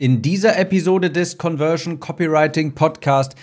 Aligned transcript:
In 0.00 0.22
dieser 0.22 0.58
Episode 0.58 1.10
des 1.10 1.36
Conversion 1.36 2.00
Copywriting 2.00 2.74
Podcast 2.74 3.34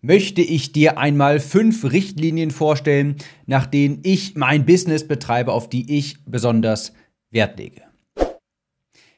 möchte 0.00 0.40
ich 0.40 0.72
dir 0.72 0.96
einmal 0.96 1.40
fünf 1.40 1.84
Richtlinien 1.84 2.50
vorstellen, 2.52 3.16
nach 3.44 3.66
denen 3.66 4.00
ich 4.02 4.34
mein 4.34 4.64
Business 4.64 5.06
betreibe, 5.06 5.52
auf 5.52 5.68
die 5.68 5.98
ich 5.98 6.16
besonders 6.24 6.94
Wert 7.30 7.58
lege. 7.58 7.82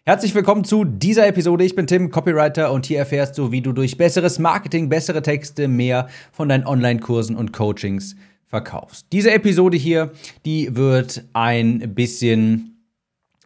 Herzlich 0.04 0.34
willkommen 0.34 0.64
zu 0.64 0.84
dieser 0.84 1.28
Episode. 1.28 1.62
Ich 1.62 1.76
bin 1.76 1.86
Tim, 1.86 2.10
Copywriter, 2.10 2.72
und 2.72 2.84
hier 2.84 2.98
erfährst 2.98 3.38
du, 3.38 3.52
wie 3.52 3.60
du 3.60 3.72
durch 3.72 3.96
besseres 3.96 4.40
Marketing, 4.40 4.88
bessere 4.88 5.22
Texte 5.22 5.68
mehr 5.68 6.08
von 6.32 6.48
deinen 6.48 6.66
Online-Kursen 6.66 7.36
und 7.36 7.52
Coachings 7.52 8.16
verkaufst. 8.44 9.06
Diese 9.12 9.30
Episode 9.30 9.76
hier, 9.76 10.10
die 10.44 10.74
wird 10.74 11.26
ein 11.32 11.94
bisschen 11.94 12.77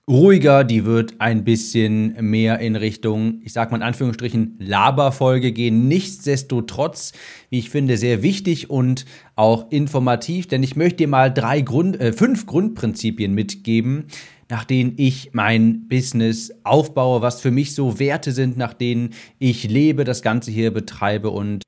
ruhiger, 0.09 0.65
die 0.65 0.85
wird 0.85 1.15
ein 1.21 1.45
bisschen 1.45 2.17
mehr 2.21 2.59
in 2.59 2.77
Richtung, 2.77 3.41
ich 3.45 3.53
sag 3.53 3.71
mal 3.71 3.77
in 3.77 3.83
Anführungsstrichen, 3.83 4.57
Laberfolge 4.59 5.53
gehen. 5.53 5.87
Nichtsdestotrotz, 5.87 7.13
wie 7.51 7.61
ich 7.61 7.71
finde, 7.71 7.97
sehr 7.97 8.23
wichtig 8.23 8.69
und 8.69 9.05
auch 9.37 9.71
informativ, 9.71 10.49
denn 10.49 10.63
ich 10.63 10.77
möchte 10.77 10.99
dir 10.99 11.09
mal 11.09 11.33
drei 11.33 11.61
Grund, 11.61 12.01
äh, 12.01 12.13
fünf 12.13 12.47
Grundprinzipien 12.47 13.33
mitgeben, 13.33 14.07
nach 14.49 14.65
denen 14.65 14.95
ich 14.97 15.31
mein 15.33 15.89
Business 15.89 16.53
aufbaue, 16.65 17.23
was 17.23 17.41
für 17.41 17.51
mich 17.51 17.75
so 17.75 17.99
Werte 17.99 18.33
sind, 18.33 18.57
nach 18.57 18.75
denen 18.75 19.15
ich 19.39 19.65
lebe, 19.65 20.05
das 20.05 20.21
Ganze 20.21 20.51
hier 20.51 20.73
betreibe 20.73 21.31
und 21.31 21.63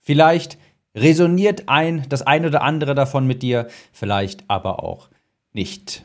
vielleicht 0.00 0.58
resoniert 0.96 1.68
ein 1.68 2.06
das 2.08 2.22
ein 2.22 2.46
oder 2.46 2.62
andere 2.62 2.94
davon 2.94 3.26
mit 3.26 3.42
dir, 3.42 3.68
vielleicht 3.92 4.44
aber 4.48 4.82
auch 4.82 5.10
nicht. 5.52 6.04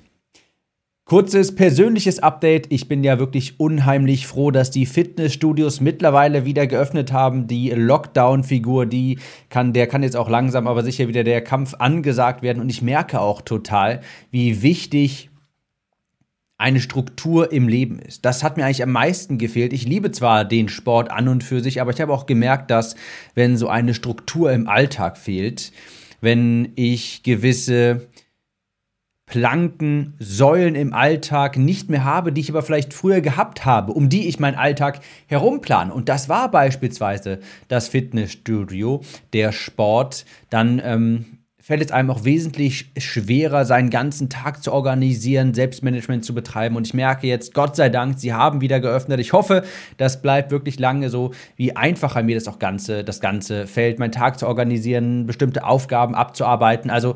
Kurzes 1.05 1.53
persönliches 1.53 2.19
Update. 2.19 2.71
Ich 2.71 2.87
bin 2.87 3.03
ja 3.03 3.19
wirklich 3.19 3.59
unheimlich 3.59 4.25
froh, 4.25 4.51
dass 4.51 4.71
die 4.71 4.85
Fitnessstudios 4.85 5.81
mittlerweile 5.81 6.45
wieder 6.45 6.65
geöffnet 6.65 7.11
haben. 7.11 7.45
Die 7.47 7.71
Lockdown-Figur, 7.71 8.85
die 8.85 9.19
kann, 9.49 9.73
der 9.73 9.87
kann 9.87 10.01
jetzt 10.01 10.15
auch 10.15 10.29
langsam, 10.29 10.65
aber 10.65 10.81
sicher 10.81 11.09
wieder 11.09 11.25
der 11.25 11.43
Kampf 11.43 11.75
angesagt 11.77 12.41
werden. 12.41 12.61
Und 12.61 12.69
ich 12.69 12.81
merke 12.81 13.19
auch 13.19 13.41
total, 13.41 13.99
wie 14.31 14.61
wichtig 14.61 15.29
eine 16.57 16.79
Struktur 16.79 17.51
im 17.51 17.67
Leben 17.67 17.99
ist. 17.99 18.23
Das 18.23 18.41
hat 18.41 18.55
mir 18.55 18.63
eigentlich 18.63 18.83
am 18.83 18.91
meisten 18.91 19.37
gefehlt. 19.37 19.73
Ich 19.73 19.85
liebe 19.85 20.11
zwar 20.11 20.45
den 20.45 20.69
Sport 20.69 21.11
an 21.11 21.27
und 21.27 21.43
für 21.43 21.59
sich, 21.59 21.81
aber 21.81 21.91
ich 21.91 21.99
habe 21.99 22.13
auch 22.13 22.27
gemerkt, 22.27 22.71
dass 22.71 22.95
wenn 23.35 23.57
so 23.57 23.67
eine 23.67 23.93
Struktur 23.93 24.53
im 24.53 24.69
Alltag 24.69 25.17
fehlt, 25.17 25.73
wenn 26.21 26.71
ich 26.75 27.23
gewisse 27.23 28.07
Planken, 29.25 30.15
Säulen 30.19 30.75
im 30.75 30.93
Alltag 30.93 31.57
nicht 31.57 31.89
mehr 31.89 32.03
habe, 32.03 32.33
die 32.33 32.41
ich 32.41 32.49
aber 32.49 32.61
vielleicht 32.61 32.93
früher 32.93 33.21
gehabt 33.21 33.65
habe, 33.65 33.93
um 33.93 34.09
die 34.09 34.27
ich 34.27 34.39
meinen 34.39 34.55
Alltag 34.55 34.99
herumplane. 35.27 35.93
Und 35.93 36.09
das 36.09 36.29
war 36.29 36.51
beispielsweise 36.51 37.39
das 37.67 37.87
Fitnessstudio, 37.87 39.01
der 39.31 39.51
Sport. 39.51 40.25
Dann 40.49 40.81
ähm, 40.83 41.39
fällt 41.63 41.81
es 41.81 41.91
einem 41.93 42.09
auch 42.09 42.25
wesentlich 42.25 42.91
schwerer, 42.97 43.63
seinen 43.63 43.89
ganzen 43.89 44.29
Tag 44.29 44.61
zu 44.61 44.73
organisieren, 44.73 45.53
Selbstmanagement 45.53 46.25
zu 46.25 46.35
betreiben. 46.35 46.75
Und 46.75 46.85
ich 46.85 46.93
merke 46.93 47.25
jetzt, 47.25 47.53
Gott 47.53 47.77
sei 47.77 47.87
Dank, 47.87 48.19
sie 48.19 48.33
haben 48.33 48.59
wieder 48.59 48.81
geöffnet. 48.81 49.21
Ich 49.21 49.31
hoffe, 49.31 49.63
das 49.95 50.21
bleibt 50.21 50.51
wirklich 50.51 50.77
lange 50.77 51.09
so, 51.09 51.31
wie 51.55 51.73
einfacher 51.73 52.21
mir 52.21 52.35
das 52.35 52.49
auch 52.49 52.59
Ganze, 52.59 53.05
das 53.05 53.21
Ganze 53.21 53.65
fällt, 53.65 53.97
meinen 53.97 54.11
Tag 54.11 54.39
zu 54.39 54.47
organisieren, 54.47 55.25
bestimmte 55.25 55.63
Aufgaben 55.63 56.15
abzuarbeiten. 56.15 56.91
Also 56.91 57.15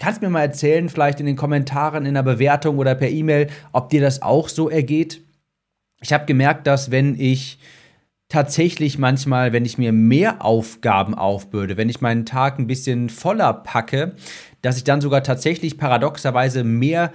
Kannst 0.00 0.22
mir 0.22 0.30
mal 0.30 0.40
erzählen, 0.40 0.88
vielleicht 0.88 1.20
in 1.20 1.26
den 1.26 1.36
Kommentaren, 1.36 2.06
in 2.06 2.14
der 2.14 2.22
Bewertung 2.22 2.78
oder 2.78 2.94
per 2.94 3.10
E-Mail, 3.10 3.48
ob 3.72 3.90
dir 3.90 4.00
das 4.00 4.22
auch 4.22 4.48
so 4.48 4.70
ergeht? 4.70 5.20
Ich 6.00 6.14
habe 6.14 6.24
gemerkt, 6.24 6.66
dass 6.66 6.90
wenn 6.90 7.20
ich 7.20 7.58
tatsächlich 8.30 8.96
manchmal, 8.96 9.52
wenn 9.52 9.66
ich 9.66 9.76
mir 9.76 9.92
mehr 9.92 10.42
Aufgaben 10.42 11.14
aufbürde, 11.14 11.76
wenn 11.76 11.90
ich 11.90 12.00
meinen 12.00 12.24
Tag 12.24 12.58
ein 12.58 12.66
bisschen 12.66 13.10
voller 13.10 13.52
packe, 13.52 14.14
dass 14.62 14.78
ich 14.78 14.84
dann 14.84 15.02
sogar 15.02 15.22
tatsächlich 15.22 15.76
paradoxerweise 15.76 16.64
mehr 16.64 17.12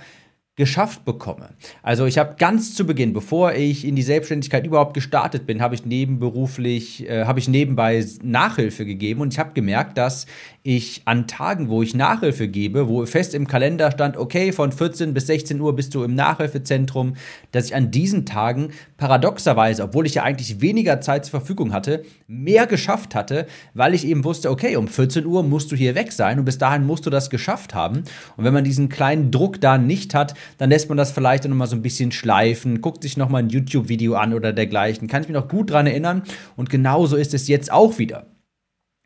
geschafft 0.57 1.03
bekomme. 1.03 1.49
Also 1.83 2.05
ich 2.05 2.17
habe 2.17 2.35
ganz 2.37 2.75
zu 2.75 2.85
Beginn, 2.85 3.11
bevor 3.11 3.53
ich 3.53 3.83
in 3.83 3.97
die 3.97 4.01
Selbstständigkeit 4.01 4.65
überhaupt 4.65 4.93
gestartet 4.93 5.45
bin, 5.45 5.61
habe 5.61 5.75
ich 5.75 5.85
nebenberuflich, 5.85 7.09
äh, 7.09 7.25
habe 7.25 7.39
ich 7.39 7.49
nebenbei 7.49 8.05
Nachhilfe 8.23 8.85
gegeben 8.85 9.19
und 9.19 9.33
ich 9.33 9.39
habe 9.39 9.51
gemerkt, 9.53 9.97
dass 9.97 10.27
ich 10.63 11.01
an 11.05 11.27
Tagen, 11.27 11.67
wo 11.67 11.83
ich 11.83 11.93
Nachhilfe 11.93 12.47
gebe, 12.47 12.87
wo 12.87 13.05
fest 13.05 13.35
im 13.35 13.47
Kalender 13.47 13.91
stand, 13.91 14.15
okay, 14.15 14.53
von 14.53 14.71
14 14.71 15.13
bis 15.13 15.27
16 15.27 15.59
Uhr 15.59 15.75
bist 15.75 15.93
du 15.93 16.03
im 16.03 16.15
Nachhilfezentrum, 16.15 17.17
dass 17.51 17.65
ich 17.65 17.75
an 17.75 17.91
diesen 17.91 18.25
Tagen 18.25 18.69
paradoxerweise, 18.95 19.83
obwohl 19.83 20.05
ich 20.05 20.15
ja 20.15 20.23
eigentlich 20.23 20.61
weniger 20.61 21.01
Zeit 21.01 21.25
zur 21.25 21.39
Verfügung 21.39 21.73
hatte, 21.73 22.03
mehr 22.27 22.65
geschafft 22.65 23.13
hatte, 23.13 23.45
weil 23.73 23.93
ich 23.93 24.07
eben 24.07 24.23
wusste, 24.23 24.49
okay, 24.49 24.77
um 24.77 24.87
14 24.87 25.25
Uhr 25.25 25.43
musst 25.43 25.71
du 25.71 25.75
hier 25.75 25.95
weg 25.95 26.13
sein 26.13 26.39
und 26.39 26.45
bis 26.45 26.57
dahin 26.57 26.85
musst 26.85 27.05
du 27.05 27.09
das 27.09 27.29
geschafft 27.29 27.75
haben. 27.75 28.05
Und 28.37 28.45
wenn 28.45 28.53
man 28.53 28.63
diesen 28.63 28.87
kleinen 28.87 29.31
Druck 29.31 29.59
da 29.59 29.77
nicht 29.77 30.15
hat, 30.15 30.33
dann 30.57 30.69
lässt 30.69 30.89
man 30.89 30.97
das 30.97 31.11
vielleicht 31.11 31.45
dann 31.45 31.51
nochmal 31.51 31.67
so 31.67 31.75
ein 31.75 31.81
bisschen 31.81 32.11
schleifen, 32.11 32.81
guckt 32.81 33.03
sich 33.03 33.17
nochmal 33.17 33.43
ein 33.43 33.49
YouTube-Video 33.49 34.15
an 34.15 34.33
oder 34.33 34.53
dergleichen. 34.53 35.07
Kann 35.07 35.21
ich 35.21 35.29
mich 35.29 35.35
noch 35.35 35.47
gut 35.47 35.71
dran 35.71 35.87
erinnern. 35.87 36.23
Und 36.55 36.69
genauso 36.69 37.15
ist 37.15 37.33
es 37.33 37.47
jetzt 37.47 37.71
auch 37.71 37.97
wieder. 37.97 38.25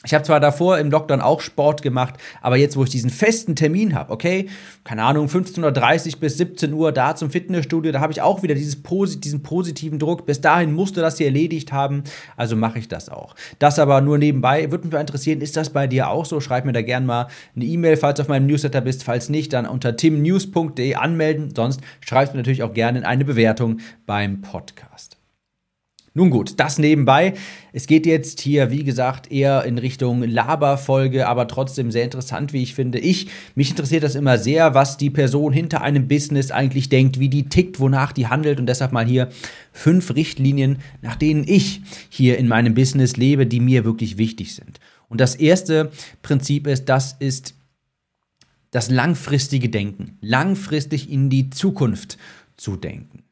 Ich 0.05 0.13
habe 0.13 0.23
zwar 0.23 0.39
davor 0.39 0.77
im 0.77 0.89
Lockdown 0.89 1.19
auch 1.19 1.41
Sport 1.41 1.81
gemacht, 1.81 2.13
aber 2.41 2.55
jetzt, 2.55 2.77
wo 2.77 2.85
ich 2.85 2.89
diesen 2.89 3.09
festen 3.09 3.57
Termin 3.57 3.95
habe, 3.95 4.13
okay, 4.13 4.47
keine 4.85 5.03
Ahnung, 5.03 5.27
15.30 5.27 6.13
Uhr 6.13 6.19
bis 6.21 6.37
17 6.37 6.71
Uhr 6.71 6.93
da 6.93 7.17
zum 7.17 7.29
Fitnessstudio, 7.29 7.91
da 7.91 7.99
habe 7.99 8.13
ich 8.13 8.21
auch 8.21 8.41
wieder 8.41 8.55
dieses, 8.55 8.81
diesen 9.19 9.43
positiven 9.43 9.99
Druck. 9.99 10.25
Bis 10.25 10.39
dahin 10.39 10.71
musst 10.71 10.95
du 10.95 11.01
das 11.01 11.17
hier 11.17 11.27
erledigt 11.27 11.73
haben, 11.73 12.03
also 12.37 12.55
mache 12.55 12.79
ich 12.79 12.87
das 12.87 13.09
auch. 13.09 13.35
Das 13.59 13.77
aber 13.77 13.99
nur 13.99 14.17
nebenbei. 14.17 14.71
Würde 14.71 14.87
mich 14.87 14.97
interessieren, 14.97 15.41
ist 15.41 15.57
das 15.57 15.69
bei 15.71 15.85
dir 15.85 16.09
auch 16.09 16.23
so? 16.23 16.39
Schreib 16.39 16.63
mir 16.63 16.71
da 16.71 16.81
gerne 16.81 17.05
mal 17.05 17.27
eine 17.53 17.65
E-Mail, 17.65 17.97
falls 17.97 18.15
du 18.15 18.21
auf 18.21 18.29
meinem 18.29 18.47
Newsletter 18.47 18.79
bist. 18.79 19.03
Falls 19.03 19.27
nicht, 19.27 19.51
dann 19.51 19.65
unter 19.65 19.97
timnews.de 19.97 20.95
anmelden. 20.95 21.53
Sonst 21.53 21.81
schreibst 21.99 22.33
du 22.33 22.37
natürlich 22.37 22.63
auch 22.63 22.73
gerne 22.73 22.99
in 22.99 23.03
eine 23.03 23.25
Bewertung 23.25 23.81
beim 24.05 24.39
Podcast. 24.39 25.18
Nun 26.19 26.31
gut, 26.31 26.59
das 26.59 26.79
nebenbei. 26.79 27.33
Es 27.71 27.87
geht 27.87 28.05
jetzt 28.05 28.41
hier, 28.41 28.71
wie 28.71 28.83
gesagt, 28.83 29.31
eher 29.31 29.63
in 29.63 29.77
Richtung 29.77 30.21
Laberfolge, 30.21 31.29
aber 31.29 31.47
trotzdem 31.47 31.91
sehr 31.91 32.03
interessant, 32.03 32.51
wie 32.51 32.61
ich 32.61 32.75
finde. 32.75 32.99
Ich, 32.99 33.27
mich 33.55 33.69
interessiert 33.69 34.03
das 34.03 34.15
immer 34.15 34.37
sehr, 34.37 34.73
was 34.73 34.97
die 34.97 35.11
Person 35.11 35.53
hinter 35.53 35.79
einem 35.79 36.09
Business 36.09 36.51
eigentlich 36.51 36.89
denkt, 36.89 37.21
wie 37.21 37.29
die 37.29 37.47
tickt, 37.47 37.79
wonach 37.79 38.11
die 38.11 38.27
handelt 38.27 38.59
und 38.59 38.65
deshalb 38.65 38.91
mal 38.91 39.05
hier 39.05 39.29
fünf 39.71 40.13
Richtlinien, 40.13 40.79
nach 41.01 41.15
denen 41.15 41.45
ich 41.47 41.83
hier 42.09 42.37
in 42.37 42.49
meinem 42.49 42.73
Business 42.73 43.15
lebe, 43.15 43.45
die 43.47 43.61
mir 43.61 43.85
wirklich 43.85 44.17
wichtig 44.17 44.55
sind. 44.55 44.81
Und 45.07 45.21
das 45.21 45.35
erste 45.35 45.89
Prinzip 46.21 46.67
ist, 46.67 46.89
das 46.89 47.15
ist 47.19 47.55
das 48.71 48.89
langfristige 48.89 49.69
Denken, 49.69 50.17
langfristig 50.19 51.09
in 51.09 51.29
die 51.29 51.49
Zukunft 51.49 52.17
zu 52.57 52.75
denken. 52.75 53.23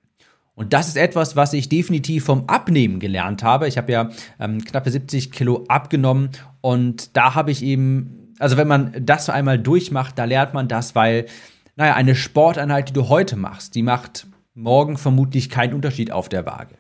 Und 0.58 0.74
das 0.74 0.88
ist 0.88 0.98
etwas, 0.98 1.36
was 1.36 1.54
ich 1.54 1.70
definitiv 1.70 2.26
vom 2.26 2.46
Abnehmen 2.48 3.00
gelernt 3.00 3.44
habe. 3.44 3.68
Ich 3.68 3.78
habe 3.78 3.92
ja 3.92 4.10
ähm, 4.40 4.66
knappe 4.66 4.90
70 4.90 5.32
Kilo 5.32 5.66
abgenommen 5.68 6.32
und 6.62 7.16
da 7.16 7.36
habe 7.36 7.52
ich 7.52 7.62
eben, 7.62 8.34
also 8.40 8.58
wenn 8.58 8.68
man 8.68 9.06
das 9.06 9.28
so 9.28 9.32
einmal 9.32 9.60
durchmacht, 9.60 10.18
da 10.18 10.26
lernt 10.26 10.56
man 10.56 10.68
das, 10.68 10.96
weil, 10.96 11.28
naja, 11.76 11.94
eine 11.94 12.16
Sporteinheit, 12.16 12.90
die 12.90 12.94
du 12.94 13.08
heute 13.08 13.36
machst, 13.36 13.76
die 13.76 13.84
macht 13.84 14.26
morgen 14.56 14.98
vermutlich 14.98 15.52
keinen 15.52 15.76
Unterschied 15.76 16.12
auf 16.12 16.28
der 16.28 16.48
Waage. 16.48 16.74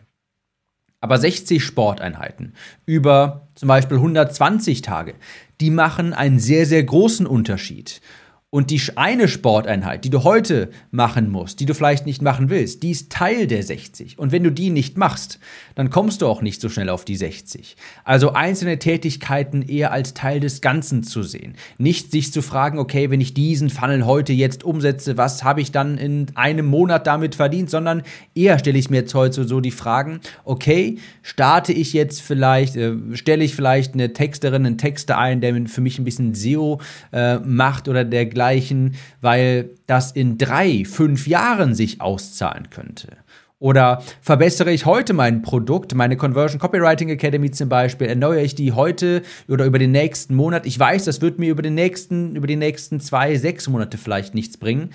Aber 0.99 1.19
60 1.19 1.63
Sporteinheiten 1.63 2.53
über 2.87 3.47
zum 3.53 3.67
Beispiel 3.67 3.97
120 3.97 4.81
Tage, 4.81 5.13
die 5.61 5.69
machen 5.69 6.13
einen 6.13 6.39
sehr, 6.39 6.65
sehr 6.65 6.83
großen 6.83 7.27
Unterschied. 7.27 8.01
Und 8.49 8.71
die 8.71 8.81
eine 8.95 9.27
Sporteinheit, 9.27 10.05
die 10.05 10.09
du 10.09 10.23
heute 10.23 10.69
machen 10.89 11.29
musst, 11.29 11.59
die 11.59 11.65
du 11.65 11.73
vielleicht 11.73 12.05
nicht 12.05 12.21
machen 12.21 12.49
willst, 12.49 12.81
die 12.81 12.91
ist 12.91 13.11
Teil 13.11 13.45
der 13.45 13.61
60. 13.61 14.17
Und 14.17 14.31
wenn 14.31 14.41
du 14.41 14.53
die 14.53 14.69
nicht 14.69 14.97
machst, 14.97 15.39
dann 15.75 15.89
kommst 15.89 16.21
du 16.21 16.27
auch 16.27 16.41
nicht 16.41 16.61
so 16.61 16.69
schnell 16.69 16.87
auf 16.87 17.03
die 17.03 17.17
60. 17.17 17.75
Also 18.05 18.31
einzelne 18.31 18.79
Tätigkeiten 18.79 19.63
eher 19.63 19.91
als 19.91 20.13
Teil 20.13 20.39
des 20.39 20.61
Ganzen 20.61 21.03
zu 21.03 21.23
sehen. 21.23 21.55
Nicht 21.77 22.11
sich 22.11 22.31
zu 22.31 22.41
fragen, 22.41 22.79
okay, 22.79 23.11
wenn 23.11 23.19
ich 23.19 23.33
diesen 23.33 23.69
Funnel 23.69 24.05
heute 24.05 24.31
jetzt 24.31 24.63
umsetze, 24.63 25.17
was 25.17 25.43
habe 25.43 25.59
ich 25.59 25.73
dann 25.73 25.97
in 25.97 26.27
einem 26.35 26.67
Monat 26.67 27.05
damit 27.05 27.35
verdient, 27.35 27.69
sondern 27.69 28.01
eher 28.33 28.59
stelle 28.59 28.79
ich 28.79 28.89
mir 28.89 29.01
jetzt 29.01 29.13
heute 29.13 29.45
so 29.45 29.59
die 29.59 29.71
Fragen, 29.71 30.21
okay, 30.45 30.99
starte 31.21 31.73
ich 31.73 31.91
jetzt 31.91 32.21
vielleicht, 32.21 32.77
äh, 32.77 32.93
stelle 33.11 33.43
ich 33.43 33.55
vielleicht 33.55 33.93
eine 33.93 34.13
Texterin, 34.13 34.65
einen 34.65 34.77
Texter 34.77 35.17
ein, 35.17 35.41
der 35.41 35.53
für 35.65 35.81
mich 35.81 35.99
ein 35.99 36.05
bisschen 36.05 36.33
SEO 36.33 36.79
äh, 37.11 37.39
macht 37.39 37.89
oder 37.89 38.05
der 38.05 38.36
dergleichen, 38.37 38.95
weil 39.21 39.71
das 39.87 40.11
in 40.11 40.37
drei, 40.37 40.85
fünf 40.85 41.27
Jahren 41.27 41.73
sich 41.73 42.01
auszahlen 42.01 42.69
könnte. 42.69 43.17
Oder 43.59 44.03
verbessere 44.21 44.71
ich 44.71 44.85
heute 44.85 45.13
mein 45.13 45.41
Produkt, 45.41 45.95
meine 45.95 46.15
Conversion 46.15 46.59
Copywriting 46.59 47.09
Academy 47.09 47.49
zum 47.49 47.69
Beispiel, 47.69 48.07
erneuere 48.07 48.43
ich 48.43 48.53
die 48.53 48.73
heute 48.73 49.23
oder 49.49 49.65
über 49.65 49.79
den 49.79 49.91
nächsten 49.91 50.35
Monat. 50.35 50.67
Ich 50.67 50.77
weiß, 50.77 51.05
das 51.05 51.21
wird 51.21 51.39
mir 51.39 51.49
über 51.49 51.63
den 51.63 51.73
nächsten, 51.73 52.35
über 52.35 52.45
die 52.45 52.55
nächsten 52.55 52.99
zwei, 52.99 53.35
sechs 53.35 53.67
Monate 53.67 53.97
vielleicht 53.97 54.35
nichts 54.35 54.57
bringen. 54.57 54.91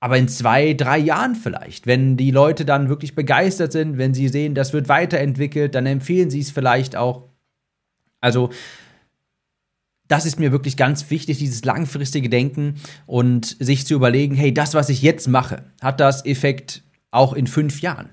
aber 0.00 0.16
in 0.16 0.28
zwei, 0.28 0.74
drei 0.74 0.98
Jahren 0.98 1.34
vielleicht, 1.34 1.86
wenn 1.86 2.16
die 2.16 2.30
Leute 2.30 2.64
dann 2.64 2.88
wirklich 2.88 3.14
begeistert 3.14 3.72
sind, 3.72 3.98
wenn 3.98 4.14
sie 4.14 4.28
sehen, 4.28 4.54
das 4.54 4.72
wird 4.72 4.88
weiterentwickelt, 4.88 5.74
dann 5.74 5.86
empfehlen 5.86 6.30
sie 6.30 6.40
es 6.40 6.50
vielleicht 6.50 6.94
auch. 6.96 7.28
Also, 8.20 8.50
das 10.08 10.26
ist 10.26 10.38
mir 10.38 10.52
wirklich 10.52 10.76
ganz 10.76 11.10
wichtig, 11.10 11.38
dieses 11.38 11.64
langfristige 11.64 12.28
Denken 12.28 12.76
und 13.06 13.56
sich 13.60 13.86
zu 13.86 13.94
überlegen, 13.94 14.34
hey, 14.34 14.52
das, 14.52 14.74
was 14.74 14.88
ich 14.88 15.02
jetzt 15.02 15.28
mache, 15.28 15.62
hat 15.80 16.00
das 16.00 16.24
Effekt 16.24 16.82
auch 17.10 17.32
in 17.34 17.46
fünf 17.46 17.80
Jahren? 17.80 18.08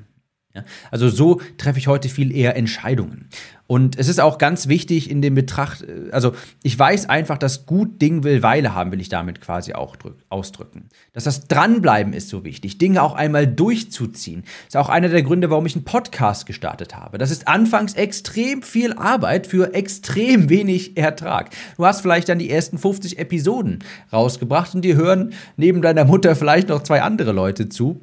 Ja? 0.55 0.63
Also 0.91 1.09
so 1.09 1.41
treffe 1.57 1.79
ich 1.79 1.87
heute 1.87 2.09
viel 2.09 2.35
eher 2.35 2.55
Entscheidungen. 2.55 3.29
Und 3.67 3.97
es 3.97 4.09
ist 4.09 4.19
auch 4.19 4.37
ganz 4.37 4.67
wichtig 4.67 5.09
in 5.09 5.23
dem 5.23 5.33
Betracht, 5.33 5.81
äh, 5.81 6.11
also 6.11 6.33
ich 6.61 6.77
weiß 6.77 7.09
einfach, 7.09 7.37
dass 7.37 7.65
gut 7.65 7.99
Ding 8.01 8.23
will 8.23 8.43
Weile 8.43 8.75
haben, 8.75 8.91
will 8.91 9.01
ich 9.01 9.09
damit 9.09 9.41
quasi 9.41 9.73
auch 9.73 9.95
drück, 9.95 10.17
ausdrücken. 10.29 10.89
Dass 11.13 11.23
das 11.23 11.47
Dranbleiben 11.47 12.13
ist 12.13 12.29
so 12.29 12.43
wichtig, 12.43 12.77
Dinge 12.77 13.01
auch 13.01 13.15
einmal 13.15 13.47
durchzuziehen. 13.47 14.43
Ist 14.67 14.77
auch 14.77 14.89
einer 14.89 15.09
der 15.09 15.23
Gründe, 15.23 15.49
warum 15.49 15.65
ich 15.65 15.75
einen 15.75 15.83
Podcast 15.83 16.45
gestartet 16.45 16.95
habe. 16.95 17.17
Das 17.17 17.31
ist 17.31 17.47
anfangs 17.47 17.95
extrem 17.95 18.61
viel 18.61 18.93
Arbeit 18.93 19.47
für 19.47 19.73
extrem 19.73 20.49
wenig 20.49 20.95
Ertrag. 20.95 21.49
Du 21.77 21.85
hast 21.85 22.01
vielleicht 22.01 22.29
dann 22.29 22.39
die 22.39 22.51
ersten 22.51 22.77
50 22.77 23.17
Episoden 23.17 23.79
rausgebracht 24.13 24.75
und 24.75 24.83
die 24.83 24.95
hören 24.95 25.33
neben 25.57 25.81
deiner 25.81 26.05
Mutter 26.05 26.35
vielleicht 26.35 26.69
noch 26.69 26.83
zwei 26.83 27.01
andere 27.01 27.31
Leute 27.31 27.67
zu. 27.67 27.99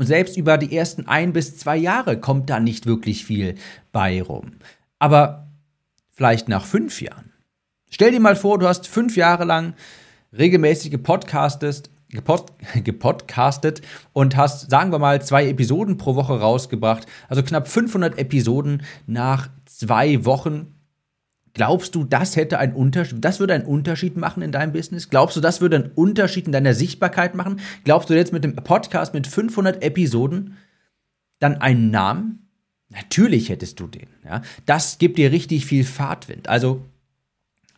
Und 0.00 0.06
selbst 0.06 0.38
über 0.38 0.56
die 0.56 0.74
ersten 0.74 1.06
ein 1.08 1.34
bis 1.34 1.58
zwei 1.58 1.76
Jahre 1.76 2.18
kommt 2.18 2.48
da 2.48 2.58
nicht 2.58 2.86
wirklich 2.86 3.26
viel 3.26 3.56
bei 3.92 4.22
rum. 4.22 4.52
Aber 4.98 5.48
vielleicht 6.10 6.48
nach 6.48 6.64
fünf 6.64 7.02
Jahren. 7.02 7.34
Stell 7.90 8.10
dir 8.10 8.20
mal 8.20 8.34
vor, 8.34 8.58
du 8.58 8.66
hast 8.66 8.88
fünf 8.88 9.18
Jahre 9.18 9.44
lang 9.44 9.74
regelmäßig 10.32 10.90
gepodcastet, 10.90 11.90
gepod, 12.08 12.50
gepodcastet 12.82 13.82
und 14.14 14.38
hast, 14.38 14.70
sagen 14.70 14.90
wir 14.90 14.98
mal, 14.98 15.20
zwei 15.20 15.46
Episoden 15.46 15.98
pro 15.98 16.14
Woche 16.14 16.40
rausgebracht. 16.40 17.04
Also 17.28 17.42
knapp 17.42 17.68
500 17.68 18.16
Episoden 18.16 18.82
nach 19.06 19.50
zwei 19.66 20.24
Wochen 20.24 20.79
Glaubst 21.52 21.94
du, 21.94 22.04
das 22.04 22.36
hätte 22.36 22.58
einen 22.58 22.74
Unterschied, 22.74 23.24
das 23.24 23.40
würde 23.40 23.54
einen 23.54 23.64
Unterschied 23.64 24.16
machen 24.16 24.42
in 24.42 24.52
deinem 24.52 24.72
Business? 24.72 25.08
Glaubst 25.08 25.36
du, 25.36 25.40
das 25.40 25.60
würde 25.60 25.76
einen 25.76 25.90
Unterschied 25.94 26.46
in 26.46 26.52
deiner 26.52 26.74
Sichtbarkeit 26.74 27.34
machen? 27.34 27.60
Glaubst 27.84 28.08
du 28.08 28.14
jetzt 28.14 28.32
mit 28.32 28.44
dem 28.44 28.54
Podcast 28.56 29.14
mit 29.14 29.26
500 29.26 29.82
Episoden 29.82 30.56
dann 31.40 31.60
einen 31.60 31.90
Namen? 31.90 32.48
Natürlich 32.88 33.48
hättest 33.48 33.80
du 33.80 33.86
den. 33.86 34.08
Ja? 34.24 34.42
Das 34.66 34.98
gibt 34.98 35.18
dir 35.18 35.32
richtig 35.32 35.66
viel 35.66 35.84
Fahrtwind. 35.84 36.48
Also 36.48 36.84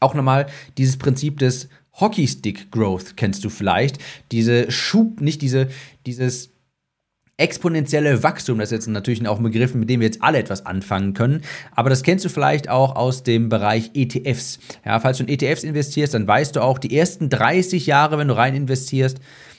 auch 0.01 0.15
nochmal 0.15 0.47
dieses 0.77 0.97
Prinzip 0.99 1.39
des 1.39 1.69
Hockeystick 1.95 2.71
Growth 2.71 3.17
kennst 3.17 3.45
du 3.45 3.51
vielleicht. 3.51 3.99
Diese 4.33 4.71
Schub, 4.71 5.21
nicht 5.21 5.43
diese, 5.43 5.69
dieses 6.07 6.51
exponentielle 7.37 8.23
Wachstum, 8.23 8.58
das 8.58 8.69
ist 8.69 8.73
jetzt 8.73 8.88
natürlich 8.88 9.26
auch 9.26 9.38
ein 9.38 9.43
Begriff, 9.43 9.75
mit 9.75 9.88
dem 9.88 10.00
wir 10.00 10.06
jetzt 10.06 10.23
alle 10.23 10.38
etwas 10.38 10.67
anfangen 10.67 11.14
können, 11.14 11.43
aber 11.73 11.90
das 11.90 12.02
kennst 12.02 12.25
du 12.25 12.29
vielleicht 12.29 12.69
auch 12.69 12.94
aus 12.94 13.23
dem 13.23 13.49
Bereich 13.49 13.90
ETFs. 13.94 14.58
Ja, 14.84 15.00
falls 15.00 15.19
du 15.19 15.25
in 15.25 15.29
ETFs 15.29 15.64
investierst, 15.64 16.14
dann 16.14 16.26
weißt 16.26 16.56
du 16.56 16.61
auch, 16.61 16.79
die 16.79 16.96
ersten 16.96 17.31
30 17.31 17.87
Jahre, 17.87 18.19
wenn 18.19 18.29
du 18.29 18.37
rein 18.37 18.55
investierst, 18.55 19.19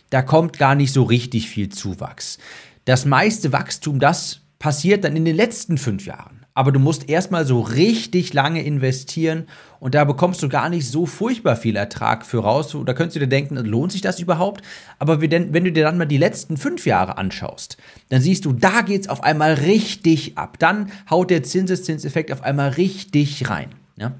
da 0.09 0.21
kommt 0.21 0.59
gar 0.59 0.75
nicht 0.75 0.93
so 0.93 1.03
richtig 1.03 1.49
viel 1.49 1.69
Zuwachs. 1.69 2.37
Das 2.85 3.05
meiste 3.05 3.51
Wachstum, 3.51 3.99
das 3.99 4.41
passiert 4.59 5.03
dann 5.03 5.15
in 5.15 5.25
den 5.25 5.35
letzten 5.35 5.77
fünf 5.77 6.05
Jahren 6.05 6.42
aber 6.53 6.71
du 6.71 6.79
musst 6.79 7.09
erstmal 7.09 7.45
so 7.45 7.61
richtig 7.61 8.33
lange 8.33 8.63
investieren 8.63 9.47
und 9.79 9.95
da 9.95 10.03
bekommst 10.03 10.41
du 10.44 10.50
gar 10.50 10.69
nicht 10.69 10.88
so 10.88 11.05
furchtbar 11.05 11.55
viel 11.55 11.75
Ertrag 11.75 12.25
für 12.25 12.39
raus. 12.39 12.75
Da 12.85 12.94
könntest 12.94 13.15
du 13.15 13.19
dir 13.19 13.27
denken, 13.27 13.55
lohnt 13.57 13.91
sich 13.91 14.01
das 14.01 14.19
überhaupt? 14.19 14.61
Aber 15.00 15.21
wenn 15.21 15.51
du 15.51 15.71
dir 15.71 15.83
dann 15.83 15.97
mal 15.97 16.05
die 16.05 16.17
letzten 16.17 16.57
fünf 16.57 16.85
Jahre 16.85 17.17
anschaust, 17.17 17.77
dann 18.09 18.21
siehst 18.21 18.45
du, 18.45 18.53
da 18.53 18.81
geht 18.81 19.01
es 19.01 19.09
auf 19.09 19.23
einmal 19.23 19.53
richtig 19.53 20.38
ab. 20.38 20.57
Dann 20.59 20.91
haut 21.09 21.29
der 21.29 21.44
Zinseszinseffekt 21.44 22.31
auf 22.31 22.44
einmal 22.44 22.69
richtig 22.69 23.50
rein. 23.50 23.69
Ja? 23.97 24.13